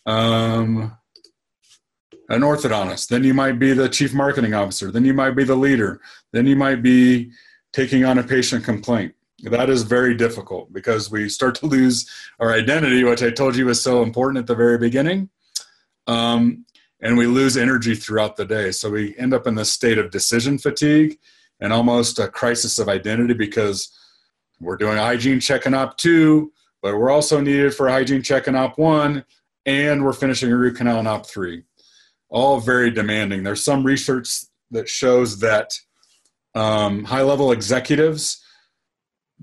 [0.07, 0.97] um,
[2.29, 3.09] an orthodontist.
[3.09, 4.93] Then you might be the chief marketing officer.
[4.93, 6.01] Then you might be the leader.
[6.33, 7.33] Then you might be
[7.75, 9.13] taking on a patient complaint.
[9.43, 12.09] That is very difficult because we start to lose
[12.39, 15.29] our identity, which I told you was so important at the very beginning.
[16.07, 16.65] Um,
[17.01, 18.71] and we lose energy throughout the day.
[18.71, 21.19] So we end up in this state of decision fatigue
[21.61, 23.91] and almost a crisis of identity because
[24.61, 28.55] we're doing hygiene check in op two, but we're also needed for hygiene check in
[28.55, 29.25] op one,
[29.67, 31.65] and we're finishing a root canal in op three.
[32.29, 33.43] All very demanding.
[33.43, 35.75] There's some research that shows that
[36.55, 38.41] um, high level executives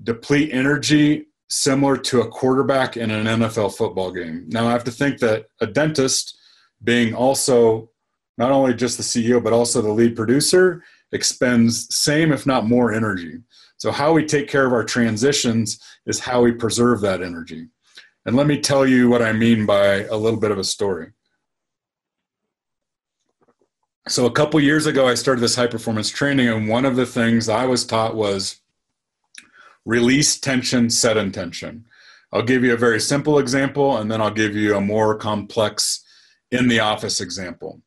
[0.02, 4.46] deplete energy similar to a quarterback in an NFL football game.
[4.48, 6.38] Now, I have to think that a dentist,
[6.82, 7.90] being also
[8.38, 12.92] not only just the CEO, but also the lead producer, expends same if not more
[12.92, 13.38] energy.
[13.76, 17.68] So how we take care of our transitions is how we preserve that energy.
[18.24, 21.12] And let me tell you what i mean by a little bit of a story
[24.08, 27.06] so a couple years ago i started this high performance training and one of the
[27.06, 28.60] things i was taught was
[29.84, 31.84] release tension set intention
[32.32, 36.04] i'll give you a very simple example and then i'll give you a more complex
[36.50, 37.80] in the office example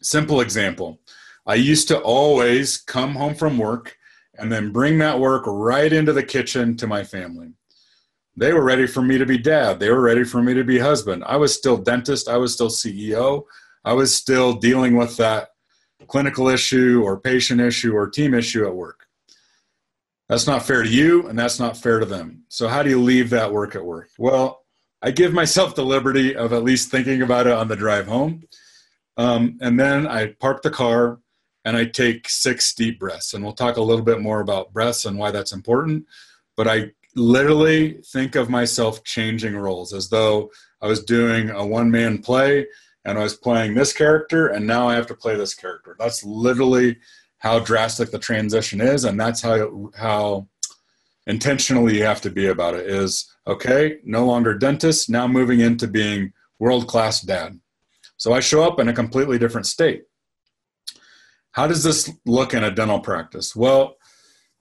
[0.00, 1.00] simple example
[1.46, 3.96] I used to always come home from work
[4.38, 7.52] and then bring that work right into the kitchen to my family.
[8.36, 9.78] They were ready for me to be dad.
[9.78, 11.24] They were ready for me to be husband.
[11.26, 12.28] I was still dentist.
[12.28, 13.44] I was still CEO.
[13.84, 15.48] I was still dealing with that
[16.06, 19.06] clinical issue or patient issue or team issue at work.
[20.28, 22.44] That's not fair to you and that's not fair to them.
[22.48, 24.10] So, how do you leave that work at work?
[24.18, 24.62] Well,
[25.02, 28.44] I give myself the liberty of at least thinking about it on the drive home.
[29.16, 31.18] Um, and then I park the car
[31.64, 33.34] and I take six deep breaths.
[33.34, 36.06] And we'll talk a little bit more about breaths and why that's important.
[36.56, 41.90] But I literally think of myself changing roles as though I was doing a one
[41.90, 42.66] man play
[43.04, 45.96] and I was playing this character and now I have to play this character.
[45.98, 46.98] That's literally
[47.38, 49.04] how drastic the transition is.
[49.04, 50.48] And that's how, how
[51.26, 55.88] intentionally you have to be about it is okay, no longer dentist, now moving into
[55.88, 57.58] being world class dad.
[58.16, 60.04] So I show up in a completely different state.
[61.50, 63.56] How does this look in a dental practice?
[63.56, 63.96] Well,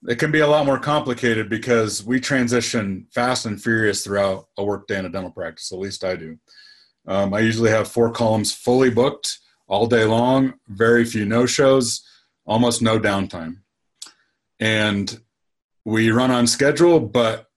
[0.07, 4.63] it can be a lot more complicated because we transition fast and furious throughout a
[4.63, 5.71] workday in a dental practice.
[5.71, 6.39] At least I do.
[7.07, 12.05] Um, I usually have four columns fully booked all day long, very few no shows,
[12.45, 13.57] almost no downtime.
[14.59, 15.19] And
[15.85, 17.47] we run on schedule, but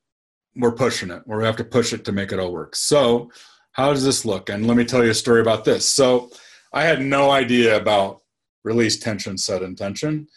[0.56, 1.22] we're pushing it.
[1.26, 2.76] We have to push it to make it all work.
[2.76, 3.30] So,
[3.72, 4.48] how does this look?
[4.48, 5.88] And let me tell you a story about this.
[5.88, 6.30] So,
[6.72, 8.22] I had no idea about
[8.62, 10.28] release tension, set intention.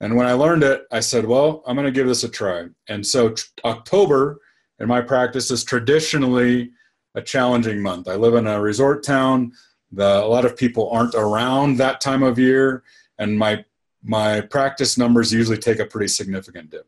[0.00, 2.66] And when I learned it, I said, well, I'm going to give this a try.
[2.88, 4.40] And so, t- October
[4.78, 6.70] in my practice is traditionally
[7.14, 8.08] a challenging month.
[8.08, 9.52] I live in a resort town.
[9.92, 12.82] The, a lot of people aren't around that time of year,
[13.18, 13.64] and my
[14.02, 16.86] my practice numbers usually take a pretty significant dip.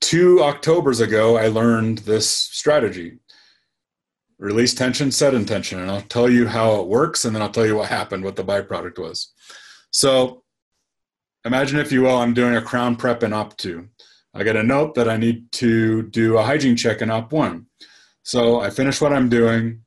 [0.00, 3.18] Two Octobers ago, I learned this strategy
[4.38, 7.66] release tension, set intention, and I'll tell you how it works, and then I'll tell
[7.66, 9.32] you what happened, what the byproduct was.
[9.90, 10.42] So,
[11.44, 13.88] imagine, if you will, I'm doing a crown prep in Op 2.
[14.34, 17.66] I get a note that I need to do a hygiene check in Op 1.
[18.22, 19.84] So, I finish what I'm doing,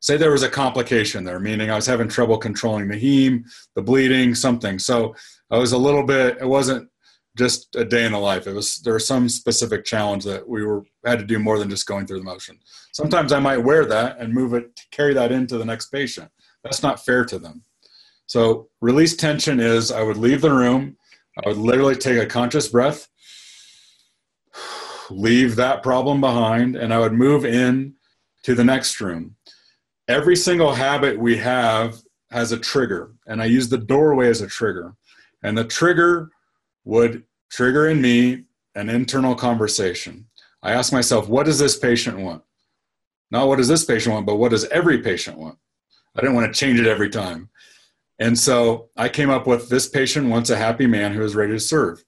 [0.00, 3.82] say there was a complication there, meaning I was having trouble controlling the heme, the
[3.82, 4.78] bleeding, something.
[4.78, 5.14] So
[5.50, 6.88] I was a little bit, it wasn't
[7.36, 8.46] just a day in the life.
[8.46, 11.70] It was, there was some specific challenge that we were, had to do more than
[11.70, 12.58] just going through the motion.
[12.92, 16.30] Sometimes I might wear that and move it, to carry that into the next patient.
[16.64, 17.62] That's not fair to them.
[18.26, 20.96] So release tension is I would leave the room,
[21.44, 23.08] I would literally take a conscious breath,
[25.10, 27.94] leave that problem behind, and I would move in
[28.44, 29.36] to the next room.
[30.08, 31.96] Every single habit we have
[32.30, 34.94] has a trigger and i use the doorway as a trigger.
[35.42, 36.30] And the trigger
[36.84, 38.44] would trigger in me
[38.74, 40.26] an internal conversation.
[40.62, 42.42] I ask myself what does this patient want?
[43.30, 45.58] Not what does this patient want but what does every patient want?
[46.16, 47.48] I didn't want to change it every time.
[48.18, 51.52] And so i came up with this patient wants a happy man who is ready
[51.52, 52.04] to serve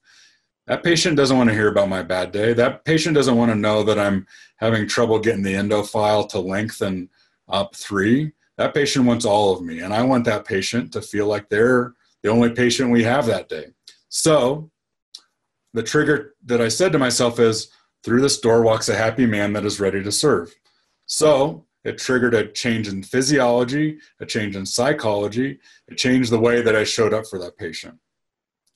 [0.67, 3.55] that patient doesn't want to hear about my bad day that patient doesn't want to
[3.55, 4.25] know that i'm
[4.57, 7.09] having trouble getting the endo file to lengthen
[7.47, 9.79] up three, that patient wants all of me.
[9.79, 13.49] And I want that patient to feel like they're the only patient we have that
[13.49, 13.67] day.
[14.09, 14.69] So
[15.73, 17.69] the trigger that I said to myself is
[18.03, 20.53] through this door walks a happy man that is ready to serve.
[21.05, 26.61] So it triggered a change in physiology, a change in psychology, it changed the way
[26.61, 27.97] that I showed up for that patient.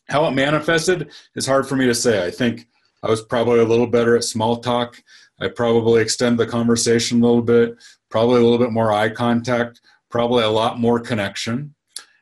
[0.09, 2.25] How it manifested is hard for me to say.
[2.25, 2.67] I think
[3.03, 5.01] I was probably a little better at small talk.
[5.39, 7.77] I probably extend the conversation a little bit
[8.09, 11.75] probably a little bit more eye contact, probably a lot more connection.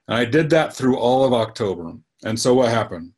[0.07, 1.93] And I did that through all of October.
[2.23, 3.11] And so what happened?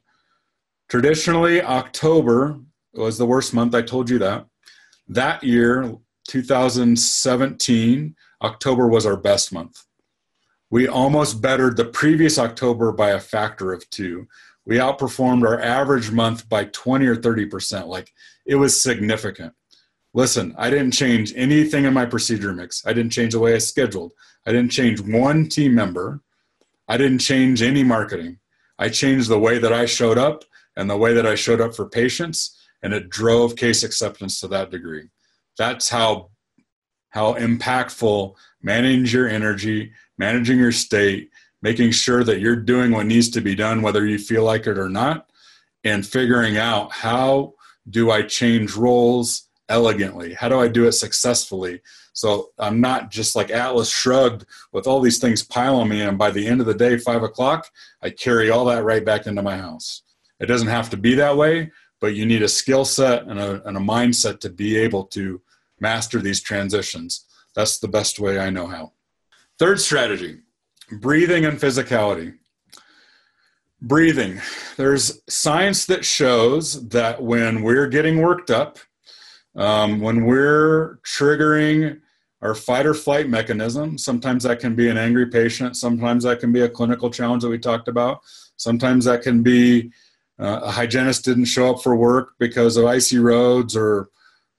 [0.89, 2.59] Traditionally, October
[2.93, 3.75] was the worst month.
[3.75, 4.45] I told you that.
[5.07, 5.95] That year,
[6.27, 9.83] 2017, October was our best month.
[10.69, 14.27] We almost bettered the previous October by a factor of two.
[14.67, 17.87] We outperformed our average month by 20 or 30%.
[17.87, 18.13] Like
[18.45, 19.53] it was significant.
[20.13, 22.85] Listen, I didn't change anything in my procedure mix.
[22.85, 24.11] I didn't change the way I scheduled.
[24.45, 26.21] I didn't change one team member.
[26.89, 28.39] I didn't change any marketing.
[28.77, 30.43] I changed the way that I showed up
[30.75, 34.49] and the way that I showed up for patients, and it drove case acceptance to
[34.49, 35.07] that degree.
[35.57, 36.31] That's how
[37.11, 41.29] how impactful managing your energy, managing your state,
[41.67, 44.77] making sure that you're doing what needs to be done, whether you feel like it
[44.77, 45.29] or not,
[45.83, 47.53] and figuring out how
[47.89, 50.33] do I change roles elegantly?
[50.33, 51.81] How do I do it successfully?
[52.13, 56.31] So I'm not just like Atlas shrugged with all these things piling me, and by
[56.31, 57.69] the end of the day, five o'clock,
[58.01, 60.03] I carry all that right back into my house.
[60.39, 63.61] It doesn't have to be that way, but you need a skill set and a,
[63.67, 65.41] and a mindset to be able to
[65.81, 67.25] master these transitions.
[67.55, 68.93] That's the best way I know how.
[69.59, 70.43] Third strategy
[70.91, 72.35] breathing and physicality.
[73.81, 74.41] Breathing.
[74.75, 78.79] There's science that shows that when we're getting worked up,
[79.55, 81.99] um, when we're triggering
[82.41, 86.51] our fight or flight mechanism, sometimes that can be an angry patient, sometimes that can
[86.51, 88.21] be a clinical challenge that we talked about,
[88.57, 89.91] sometimes that can be
[90.39, 94.09] uh, a hygienist didn't show up for work because of icy roads or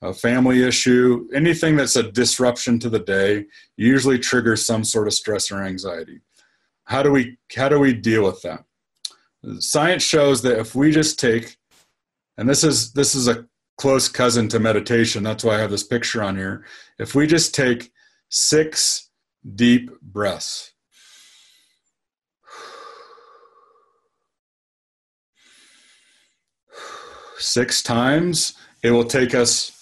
[0.03, 1.29] a family issue.
[1.35, 3.47] Anything that's a disruption to the day
[3.77, 6.21] usually triggers some sort of stress or anxiety.
[6.85, 8.65] How do we how do we deal with that?
[9.61, 11.57] Science shows that if we just take
[12.37, 13.47] and this is this is a
[13.77, 15.23] close cousin to meditation.
[15.23, 16.65] That's why I have this picture on here.
[16.99, 17.93] If we just take
[18.29, 19.11] six
[19.55, 20.73] deep breaths,
[27.39, 29.78] six times, it will take us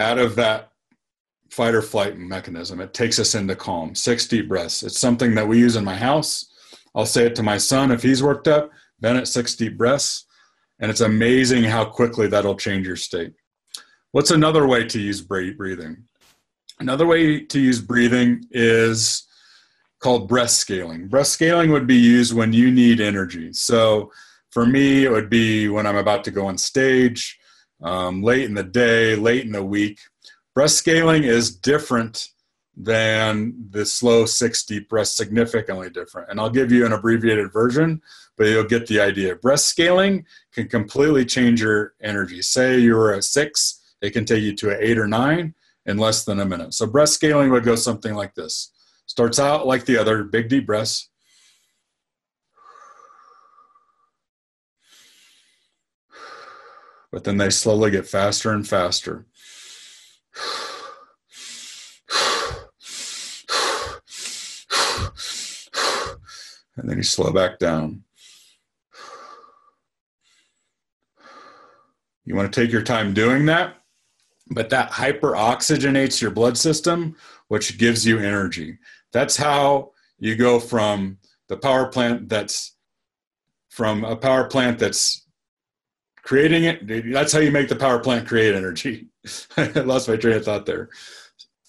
[0.00, 0.72] out of that
[1.50, 2.80] fight or flight mechanism.
[2.80, 3.94] It takes us into calm.
[3.94, 4.82] Six deep breaths.
[4.82, 6.52] It's something that we use in my house.
[6.94, 8.70] I'll say it to my son if he's worked up,
[9.00, 10.26] Bennett, six deep breaths.
[10.80, 13.32] And it's amazing how quickly that'll change your state.
[14.12, 16.04] What's another way to use breathing?
[16.78, 19.26] Another way to use breathing is
[20.00, 21.08] called breath scaling.
[21.08, 23.52] Breath scaling would be used when you need energy.
[23.52, 24.10] So
[24.50, 27.38] for me, it would be when I'm about to go on stage,
[27.82, 30.00] um, late in the day, late in the week.
[30.54, 32.30] Breath scaling is different
[32.76, 36.30] than the slow six deep breaths, significantly different.
[36.30, 38.02] And I'll give you an abbreviated version,
[38.36, 39.36] but you'll get the idea.
[39.36, 42.42] Breath scaling can completely change your energy.
[42.42, 45.54] Say you're a six, it can take you to an eight or nine
[45.86, 46.74] in less than a minute.
[46.74, 48.72] So breath scaling would go something like this.
[49.06, 51.08] Starts out like the other, big deep breaths.
[57.16, 59.24] But then they slowly get faster and faster.
[66.76, 68.04] And then you slow back down.
[72.26, 73.76] You want to take your time doing that,
[74.50, 77.16] but that hyper oxygenates your blood system,
[77.48, 78.76] which gives you energy.
[79.14, 81.16] That's how you go from
[81.48, 82.76] the power plant that's
[83.70, 85.25] from a power plant that's
[86.26, 87.12] creating it.
[87.12, 89.06] That's how you make the power plant create energy.
[89.56, 90.90] I lost my train of thought there.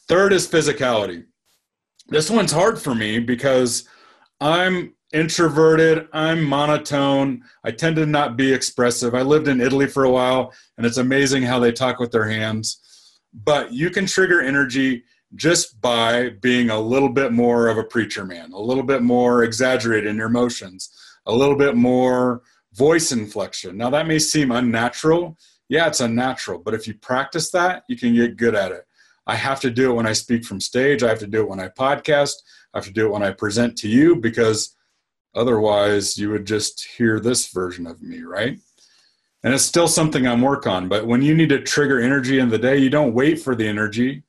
[0.10, 1.26] Third is physicality.
[2.08, 3.88] This one's hard for me because
[4.42, 6.08] I'm introverted.
[6.12, 7.44] I'm monotone.
[7.64, 9.14] I tend to not be expressive.
[9.14, 12.28] I lived in Italy for a while, and it's amazing how they talk with their
[12.28, 13.20] hands.
[13.34, 15.04] But you can trigger energy
[15.36, 19.44] just by being a little bit more of a preacher man, a little bit more
[19.44, 20.90] exaggerated in your emotions,
[21.28, 22.42] a little bit more
[22.78, 23.78] voice inflection.
[23.78, 25.38] Now, that may seem unnatural.
[25.70, 28.86] Yeah, it's unnatural, but if you practice that, you can get good at it.
[29.26, 31.04] I have to do it when I speak from stage.
[31.04, 32.34] I have to do it when I podcast.
[32.74, 34.78] I have to do it when I present to you because
[35.38, 38.58] Otherwise, you would just hear this version of me, right?
[39.44, 40.90] And it's still something I'm work on.
[40.90, 43.68] But when you need to trigger energy in the day, you don't wait for the
[43.68, 44.24] energy.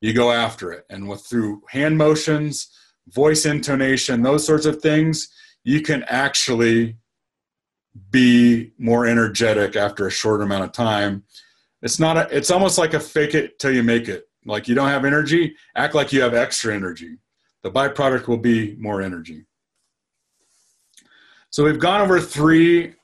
[0.00, 0.84] You go after it.
[0.88, 2.68] And with through hand motions,
[3.08, 5.28] voice intonation, those sorts of things,
[5.64, 6.96] you can actually
[8.10, 11.22] be more energetic after a short amount of time.
[11.82, 14.24] It's not a, it's almost like a fake it till you make it.
[14.44, 17.16] Like you don't have energy, act like you have extra energy.
[17.62, 19.44] The byproduct will be more energy.
[21.50, 22.94] So we've gone over three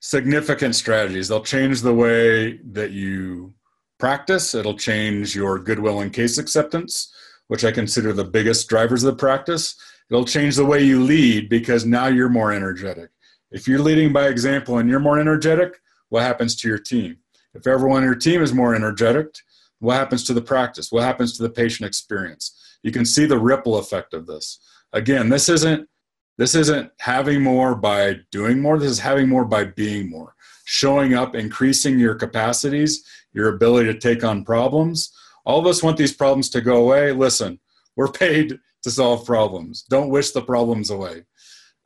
[0.00, 1.28] significant strategies.
[1.28, 3.54] They'll change the way that you
[3.98, 7.14] practice, it'll change your goodwill and case acceptance,
[7.48, 9.74] which I consider the biggest drivers of the practice.
[10.10, 13.10] It'll change the way you lead because now you're more energetic.
[13.56, 15.80] If you're leading by example and you're more energetic,
[16.10, 17.16] what happens to your team?
[17.54, 19.34] If everyone in your team is more energetic,
[19.78, 20.92] what happens to the practice?
[20.92, 22.76] What happens to the patient experience?
[22.82, 24.58] You can see the ripple effect of this.
[24.92, 25.88] Again, this isn't
[26.36, 28.78] this isn't having more by doing more.
[28.78, 30.34] This is having more by being more.
[30.66, 35.14] Showing up, increasing your capacities, your ability to take on problems.
[35.46, 37.10] All of us want these problems to go away.
[37.12, 37.58] Listen,
[37.96, 39.84] we're paid to solve problems.
[39.84, 41.24] Don't wish the problems away.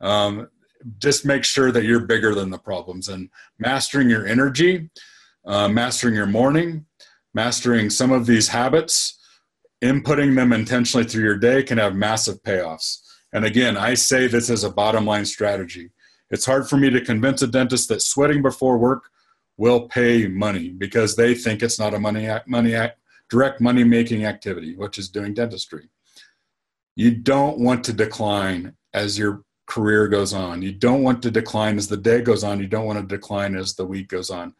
[0.01, 0.49] Um,
[0.99, 3.29] just make sure that you're bigger than the problems and
[3.59, 4.89] mastering your energy,
[5.45, 6.85] uh, mastering your morning,
[7.33, 9.17] mastering some of these habits,
[9.81, 12.99] inputting them intentionally through your day can have massive payoffs.
[13.33, 15.91] And again, I say this as a bottom line strategy.
[16.29, 19.09] It's hard for me to convince a dentist that sweating before work
[19.57, 23.83] will pay money because they think it's not a money act, money act, direct money
[23.83, 25.89] making activity, which is doing dentistry.
[26.95, 30.61] You don't want to decline as your career goes on.
[30.61, 32.59] You don't want to decline as the day goes on.
[32.59, 34.53] You don't want to decline as the week goes on.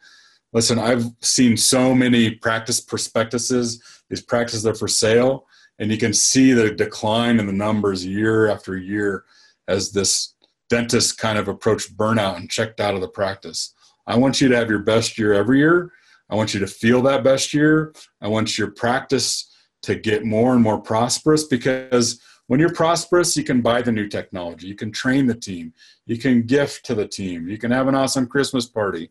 [0.54, 3.82] Listen, I've seen so many practice prospectuses.
[4.08, 5.46] These practices are for sale
[5.78, 9.24] and you can see the decline in the numbers year after year
[9.68, 10.34] as this
[10.70, 13.74] dentist kind of approached burnout and checked out of the practice.
[14.06, 15.92] I want you to have your best year every year.
[16.30, 17.92] I want you to feel that best year.
[18.20, 19.50] I want your practice
[19.82, 22.20] to get more and more prosperous because
[22.52, 25.72] when you're prosperous, you can buy the new technology, you can train the team,
[26.04, 29.08] you can gift to the team, you can have an awesome Christmas party.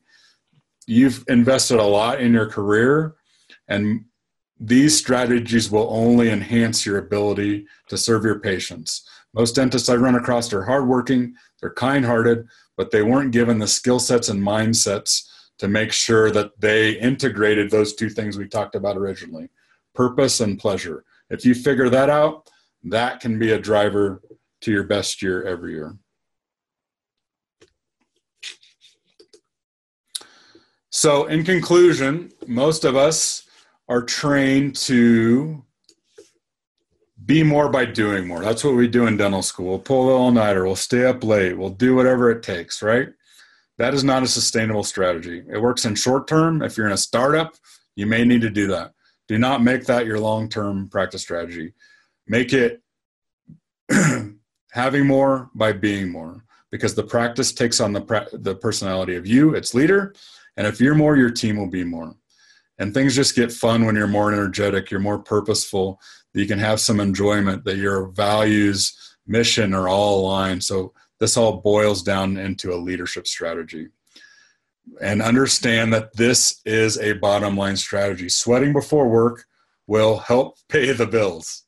[0.85, 3.15] You've invested a lot in your career,
[3.67, 4.05] and
[4.59, 9.09] these strategies will only enhance your ability to serve your patients.
[9.33, 13.67] Most dentists I run across are hardworking, they're kind hearted, but they weren't given the
[13.67, 15.27] skill sets and mindsets
[15.57, 19.49] to make sure that they integrated those two things we talked about originally
[19.95, 21.05] purpose and pleasure.
[21.31, 22.50] If you figure that out,
[22.83, 24.21] that can be a driver
[24.61, 25.97] to your best year every year.
[30.89, 33.43] So, in conclusion, most of us
[33.87, 35.63] are trained to
[37.25, 38.41] be more by doing more.
[38.41, 39.69] That's what we do in dental school.
[39.69, 43.09] We'll pull the all nighter, we'll stay up late, we'll do whatever it takes, right?
[43.77, 45.43] That is not a sustainable strategy.
[45.51, 46.61] It works in short term.
[46.61, 47.55] If you're in a startup,
[47.95, 48.91] you may need to do that.
[49.27, 51.73] Do not make that your long term practice strategy.
[52.31, 52.81] Make it
[54.71, 59.53] having more by being more because the practice takes on the, the personality of you,
[59.53, 60.15] its leader.
[60.55, 62.15] And if you're more, your team will be more.
[62.79, 65.99] And things just get fun when you're more energetic, you're more purposeful,
[66.33, 70.63] you can have some enjoyment, that your values, mission are all aligned.
[70.63, 73.89] So this all boils down into a leadership strategy.
[75.01, 78.29] And understand that this is a bottom line strategy.
[78.29, 79.43] Sweating before work
[79.85, 81.65] will help pay the bills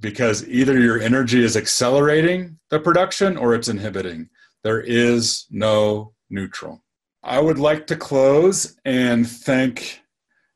[0.00, 4.28] because either your energy is accelerating the production or it's inhibiting.
[4.62, 6.82] There is no neutral.
[7.22, 10.00] I would like to close and thank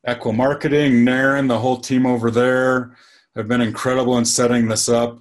[0.07, 2.95] Ekwa Marketing, Naren, the whole team over there
[3.35, 5.19] have been incredible in setting this up.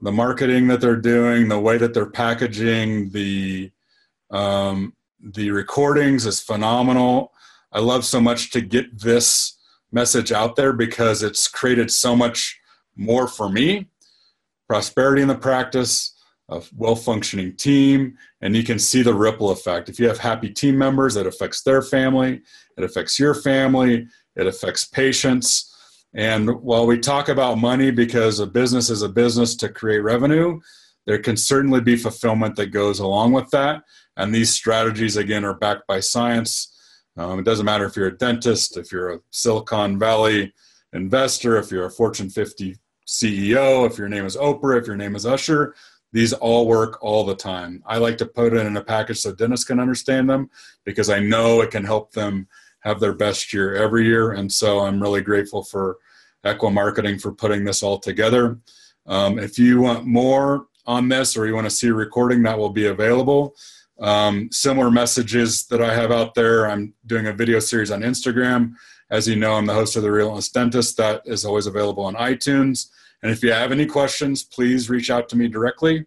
[0.00, 3.70] The marketing that they're doing, the way that they're packaging, the
[4.30, 7.32] um, the recordings is phenomenal.
[7.72, 9.56] I love so much to get this
[9.92, 12.58] message out there because it's created so much
[12.96, 13.88] more for me
[14.68, 16.14] prosperity in the practice,
[16.48, 19.88] a well functioning team, and you can see the ripple effect.
[19.88, 22.42] If you have happy team members, it affects their family,
[22.76, 25.70] it affects your family, it affects patients.
[26.14, 30.60] And while we talk about money because a business is a business to create revenue,
[31.06, 33.82] there can certainly be fulfillment that goes along with that.
[34.16, 36.70] And these strategies, again, are backed by science.
[37.16, 40.52] Um, it doesn't matter if you're a dentist, if you're a Silicon Valley
[40.92, 42.76] investor, if you're a Fortune 50
[43.06, 45.74] CEO, if your name is Oprah, if your name is Usher,
[46.12, 47.82] these all work all the time.
[47.86, 50.48] I like to put it in a package so dentists can understand them
[50.84, 52.46] because I know it can help them
[52.80, 54.32] have their best year every year.
[54.32, 55.96] And so I'm really grateful for
[56.44, 58.58] Ekwa Marketing for putting this all together.
[59.06, 62.58] Um, if you want more on this or you want to see a recording, that
[62.58, 63.56] will be available.
[64.00, 66.68] Um, similar messages that I have out there.
[66.68, 68.74] I'm doing a video series on Instagram
[69.14, 70.96] as you know, I'm the host of The Relentless Dentist.
[70.96, 72.90] That is always available on iTunes.
[73.22, 76.04] And if you have any questions, please reach out to me directly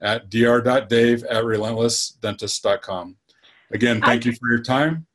[0.00, 3.16] at dr.dave at relentlessdentist.com.
[3.70, 5.06] Again, thank I, you for your time.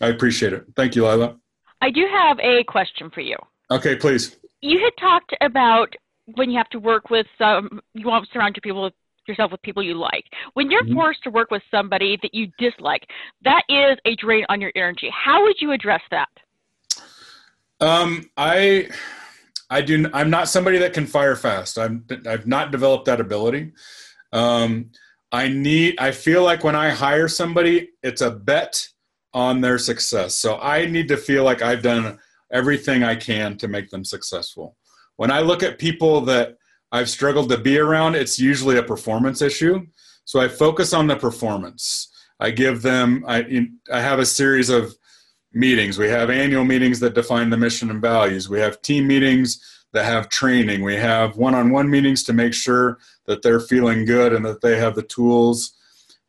[0.00, 0.64] I appreciate it.
[0.74, 1.36] Thank you, Lila.
[1.80, 3.36] I do have a question for you.
[3.70, 4.36] Okay, please.
[4.60, 5.94] You had talked about
[6.34, 8.94] when you have to work with some, you want to surround your people with
[9.28, 10.24] yourself with people you like.
[10.54, 10.94] When you're mm-hmm.
[10.94, 13.06] forced to work with somebody that you dislike,
[13.44, 15.08] that is a drain on your energy.
[15.12, 16.28] How would you address that?
[17.82, 18.88] Um, I,
[19.68, 20.08] I do.
[20.14, 21.78] I'm not somebody that can fire fast.
[21.78, 22.06] I'm.
[22.26, 23.72] I've not developed that ability.
[24.32, 24.90] Um,
[25.32, 25.98] I need.
[25.98, 28.86] I feel like when I hire somebody, it's a bet
[29.34, 30.36] on their success.
[30.36, 32.20] So I need to feel like I've done
[32.52, 34.76] everything I can to make them successful.
[35.16, 36.58] When I look at people that
[36.92, 39.86] I've struggled to be around, it's usually a performance issue.
[40.24, 42.12] So I focus on the performance.
[42.38, 43.24] I give them.
[43.26, 43.66] I.
[43.92, 44.94] I have a series of
[45.54, 45.98] meetings.
[45.98, 48.48] We have annual meetings that define the mission and values.
[48.48, 49.60] We have team meetings
[49.92, 50.82] that have training.
[50.82, 54.60] We have one on one meetings to make sure that they're feeling good and that
[54.60, 55.74] they have the tools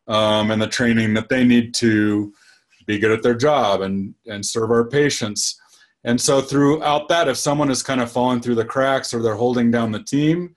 [0.08, 2.34] um, and the training that they need to
[2.86, 5.60] be good at their job and, and serve our patients.
[6.04, 9.36] And so, throughout that, if someone is kind of falling through the cracks or they're
[9.36, 10.54] holding down the team,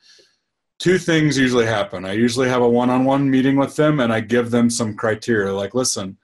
[0.81, 2.05] two things usually happen.
[2.05, 4.97] I usually have a one on one meeting with them and I give them some
[4.97, 6.19] criteria like, listen,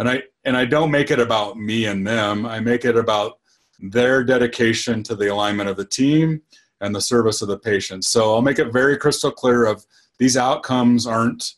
[0.00, 2.46] and I and I don't make it about me and them.
[2.46, 3.38] I make it about
[3.78, 6.40] their dedication to the alignment of the team
[6.80, 8.06] and the service of the patient.
[8.06, 9.84] So I'll make it very crystal clear of
[10.18, 11.52] these outcomes aren't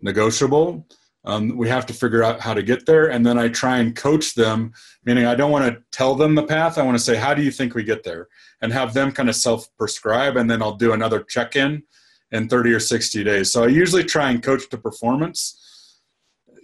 [0.00, 0.86] negotiable.
[1.24, 3.94] Um, we have to figure out how to get there, and then I try and
[3.94, 4.72] coach them.
[5.04, 6.78] Meaning, I don't want to tell them the path.
[6.78, 8.28] I want to say, "How do you think we get there?"
[8.62, 11.82] and have them kind of self-prescribe, and then I'll do another check-in
[12.30, 13.52] in 30 or 60 days.
[13.52, 15.58] So I usually try and coach to performance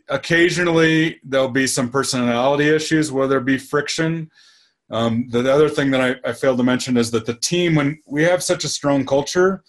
[0.09, 4.31] occasionally there'll be some personality issues where there be friction.
[4.91, 7.99] Um, the other thing that I, I, failed to mention is that the team, when
[8.07, 9.65] we have such a strong culture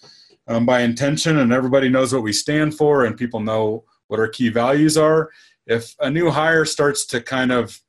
[0.48, 4.28] um, by intention and everybody knows what we stand for and people know what our
[4.28, 5.32] key values are,
[5.68, 7.80] if a new hire starts to kind of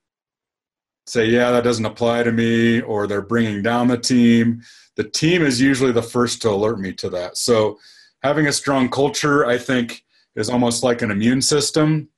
[1.06, 4.62] say, yeah, that doesn't apply to me, or they're bringing down the team,
[4.96, 7.36] the team is usually the first to alert me to that.
[7.36, 7.78] So
[8.22, 10.04] having a strong culture, I think,
[10.36, 12.08] is almost like an immune system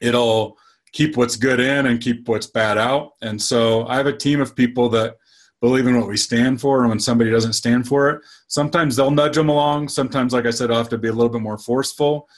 [0.00, 0.58] it'll
[0.92, 3.12] keep what's good in and keep what's bad out.
[3.22, 5.16] And so I have a team of people that
[5.60, 6.80] believe in what we stand for.
[6.80, 9.88] And when somebody doesn't stand for it, sometimes they'll nudge them along.
[9.88, 12.28] Sometimes, like I said, I'll have to be a little bit more forceful.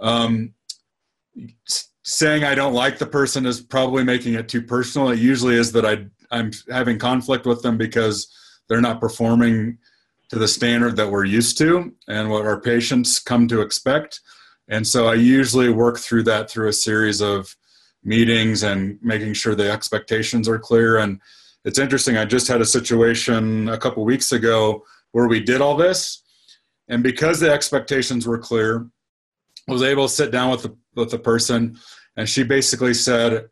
[0.00, 0.54] Um,
[2.04, 5.10] saying I don't like the person is probably making it too personal.
[5.10, 8.34] It usually is that I I'm having conflict with them because
[8.68, 9.78] they're not performing
[10.30, 14.20] to the standard that we're used to and what our patients come to expect.
[14.68, 17.56] And so I usually work through that through a series of
[18.04, 20.98] meetings and making sure the expectations are clear.
[20.98, 21.20] And
[21.64, 25.76] it's interesting, I just had a situation a couple weeks ago where we did all
[25.76, 26.22] this.
[26.88, 28.86] And because the expectations were clear,
[29.68, 31.78] I was able to sit down with the, with the person
[32.16, 33.48] and she basically said,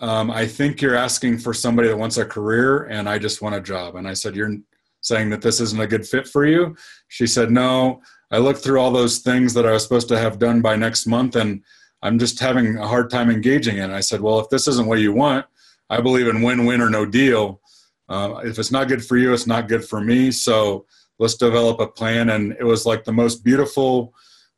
[0.00, 3.54] um, I think you're asking for somebody that wants a career and I just want
[3.54, 3.96] a job.
[3.96, 4.56] And I said, You're
[5.00, 6.76] saying that this isn't a good fit for you?
[7.08, 8.02] She said, No.
[8.30, 11.06] I looked through all those things that I was supposed to have done by next
[11.06, 11.62] month and
[12.02, 13.90] I'm just having a hard time engaging in.
[13.90, 15.46] I said, Well, if this isn't what you want,
[15.90, 17.60] I believe in win win or no deal.
[18.08, 20.30] Uh, if it's not good for you, it's not good for me.
[20.30, 20.86] So
[21.18, 22.30] let's develop a plan.
[22.30, 24.14] And it was like the most beautiful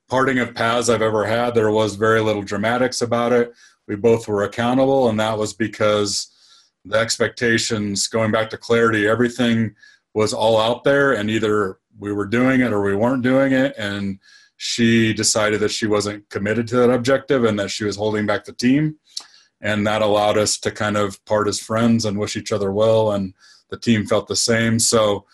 [0.09, 1.55] parting of paths I've ever had.
[1.55, 3.53] There was very little dramatics about it.
[3.87, 6.29] We both were accountable, and that was because
[6.85, 9.75] the expectations, going back to clarity, everything
[10.15, 13.75] was all out there, and either we were doing it or we weren't doing it.
[13.79, 14.19] And
[14.57, 18.45] she decided that she wasn't committed to that objective and that she was holding back
[18.45, 18.97] the team.
[19.61, 23.13] And that allowed us to kind of part as friends and wish each other well.
[23.13, 23.35] And
[23.69, 24.79] the team felt the same.
[24.79, 25.27] So,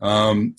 [0.00, 0.56] um,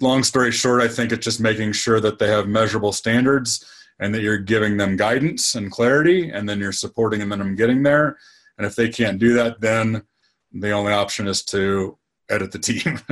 [0.00, 3.64] long story short, I think it's just making sure that they have measurable standards
[3.98, 7.54] and that you're giving them guidance and clarity, and then you're supporting them in them
[7.54, 8.16] getting there.
[8.56, 10.02] And if they can't do that, then
[10.52, 11.98] the only option is to
[12.30, 13.00] edit the team.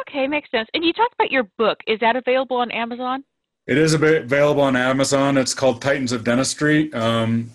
[0.00, 0.68] okay, makes sense.
[0.74, 1.78] And you talked about your book.
[1.86, 3.24] Is that available on Amazon?
[3.66, 5.36] It is available on Amazon.
[5.36, 6.92] It's called Titans of Dentistry.
[6.92, 7.50] Um,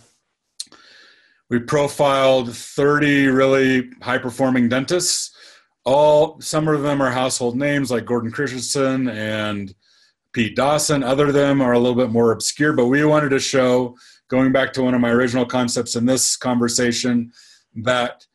[1.50, 5.36] we profiled 30 really high performing dentists
[5.86, 9.74] all some of them are household names like Gordon Christensen and
[10.34, 11.04] Pete Dawson.
[11.04, 13.96] Other of them are a little bit more obscure, but we wanted to show,
[14.28, 17.32] going back to one of my original concepts in this conversation,
[17.76, 18.26] that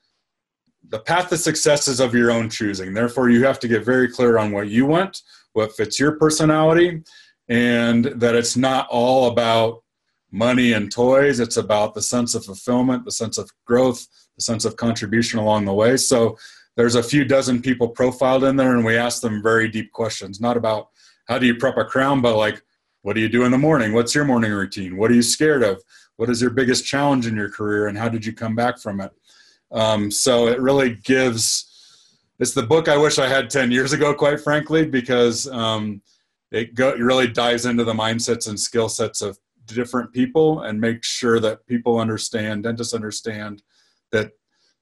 [0.91, 2.93] the path to success is of your own choosing.
[2.93, 5.23] Therefore, you have to get very clear on what you want,
[5.53, 7.03] what fits your personality,
[7.49, 9.83] and that it's not all about
[10.33, 11.41] money and toys.
[11.41, 15.65] It's about the sense of fulfillment, the sense of growth, the sense of contribution along
[15.65, 15.97] the way.
[15.97, 16.37] So
[16.77, 20.41] there's a few dozen people profiled in there and we ask them very deep questions
[20.41, 20.89] not about
[21.27, 22.63] how do you prep a crown but like
[23.03, 25.63] what do you do in the morning what's your morning routine what are you scared
[25.63, 25.83] of
[26.17, 29.01] what is your biggest challenge in your career and how did you come back from
[29.01, 29.11] it
[29.73, 31.67] um, so it really gives
[32.39, 36.01] it's the book i wish i had 10 years ago quite frankly because um,
[36.51, 40.81] it, go, it really dives into the mindsets and skill sets of different people and
[40.81, 43.63] make sure that people understand dentists understand
[44.11, 44.33] that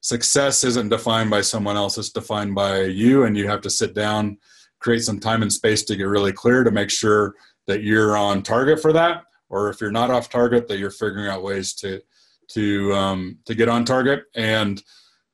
[0.01, 3.93] success isn't defined by someone else it's defined by you and you have to sit
[3.93, 4.37] down
[4.79, 7.35] create some time and space to get really clear to make sure
[7.67, 11.27] that you're on target for that or if you're not off target that you're figuring
[11.27, 12.01] out ways to
[12.49, 14.83] to um, to get on target and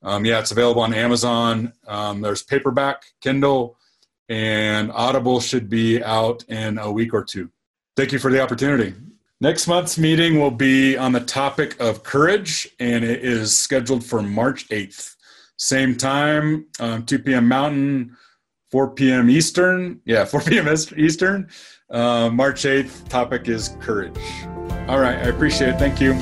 [0.04, 3.78] um, yeah it's available on amazon um, there's paperback kindle
[4.30, 7.50] and audible should be out in a week or two
[7.96, 8.94] thank you for the opportunity
[9.42, 14.22] Next month's meeting will be on the topic of courage, and it is scheduled for
[14.22, 15.16] March 8th.
[15.58, 17.48] Same time, um, 2 p.m.
[17.48, 18.16] Mountain,
[18.72, 19.30] 4 p.m.
[19.30, 20.00] Eastern.
[20.06, 20.68] Yeah, 4 p.m.
[20.98, 21.50] Eastern.
[21.90, 24.18] Uh, March 8th, topic is courage.
[24.88, 25.80] All right, I appreciate it.
[25.80, 26.14] Thank you.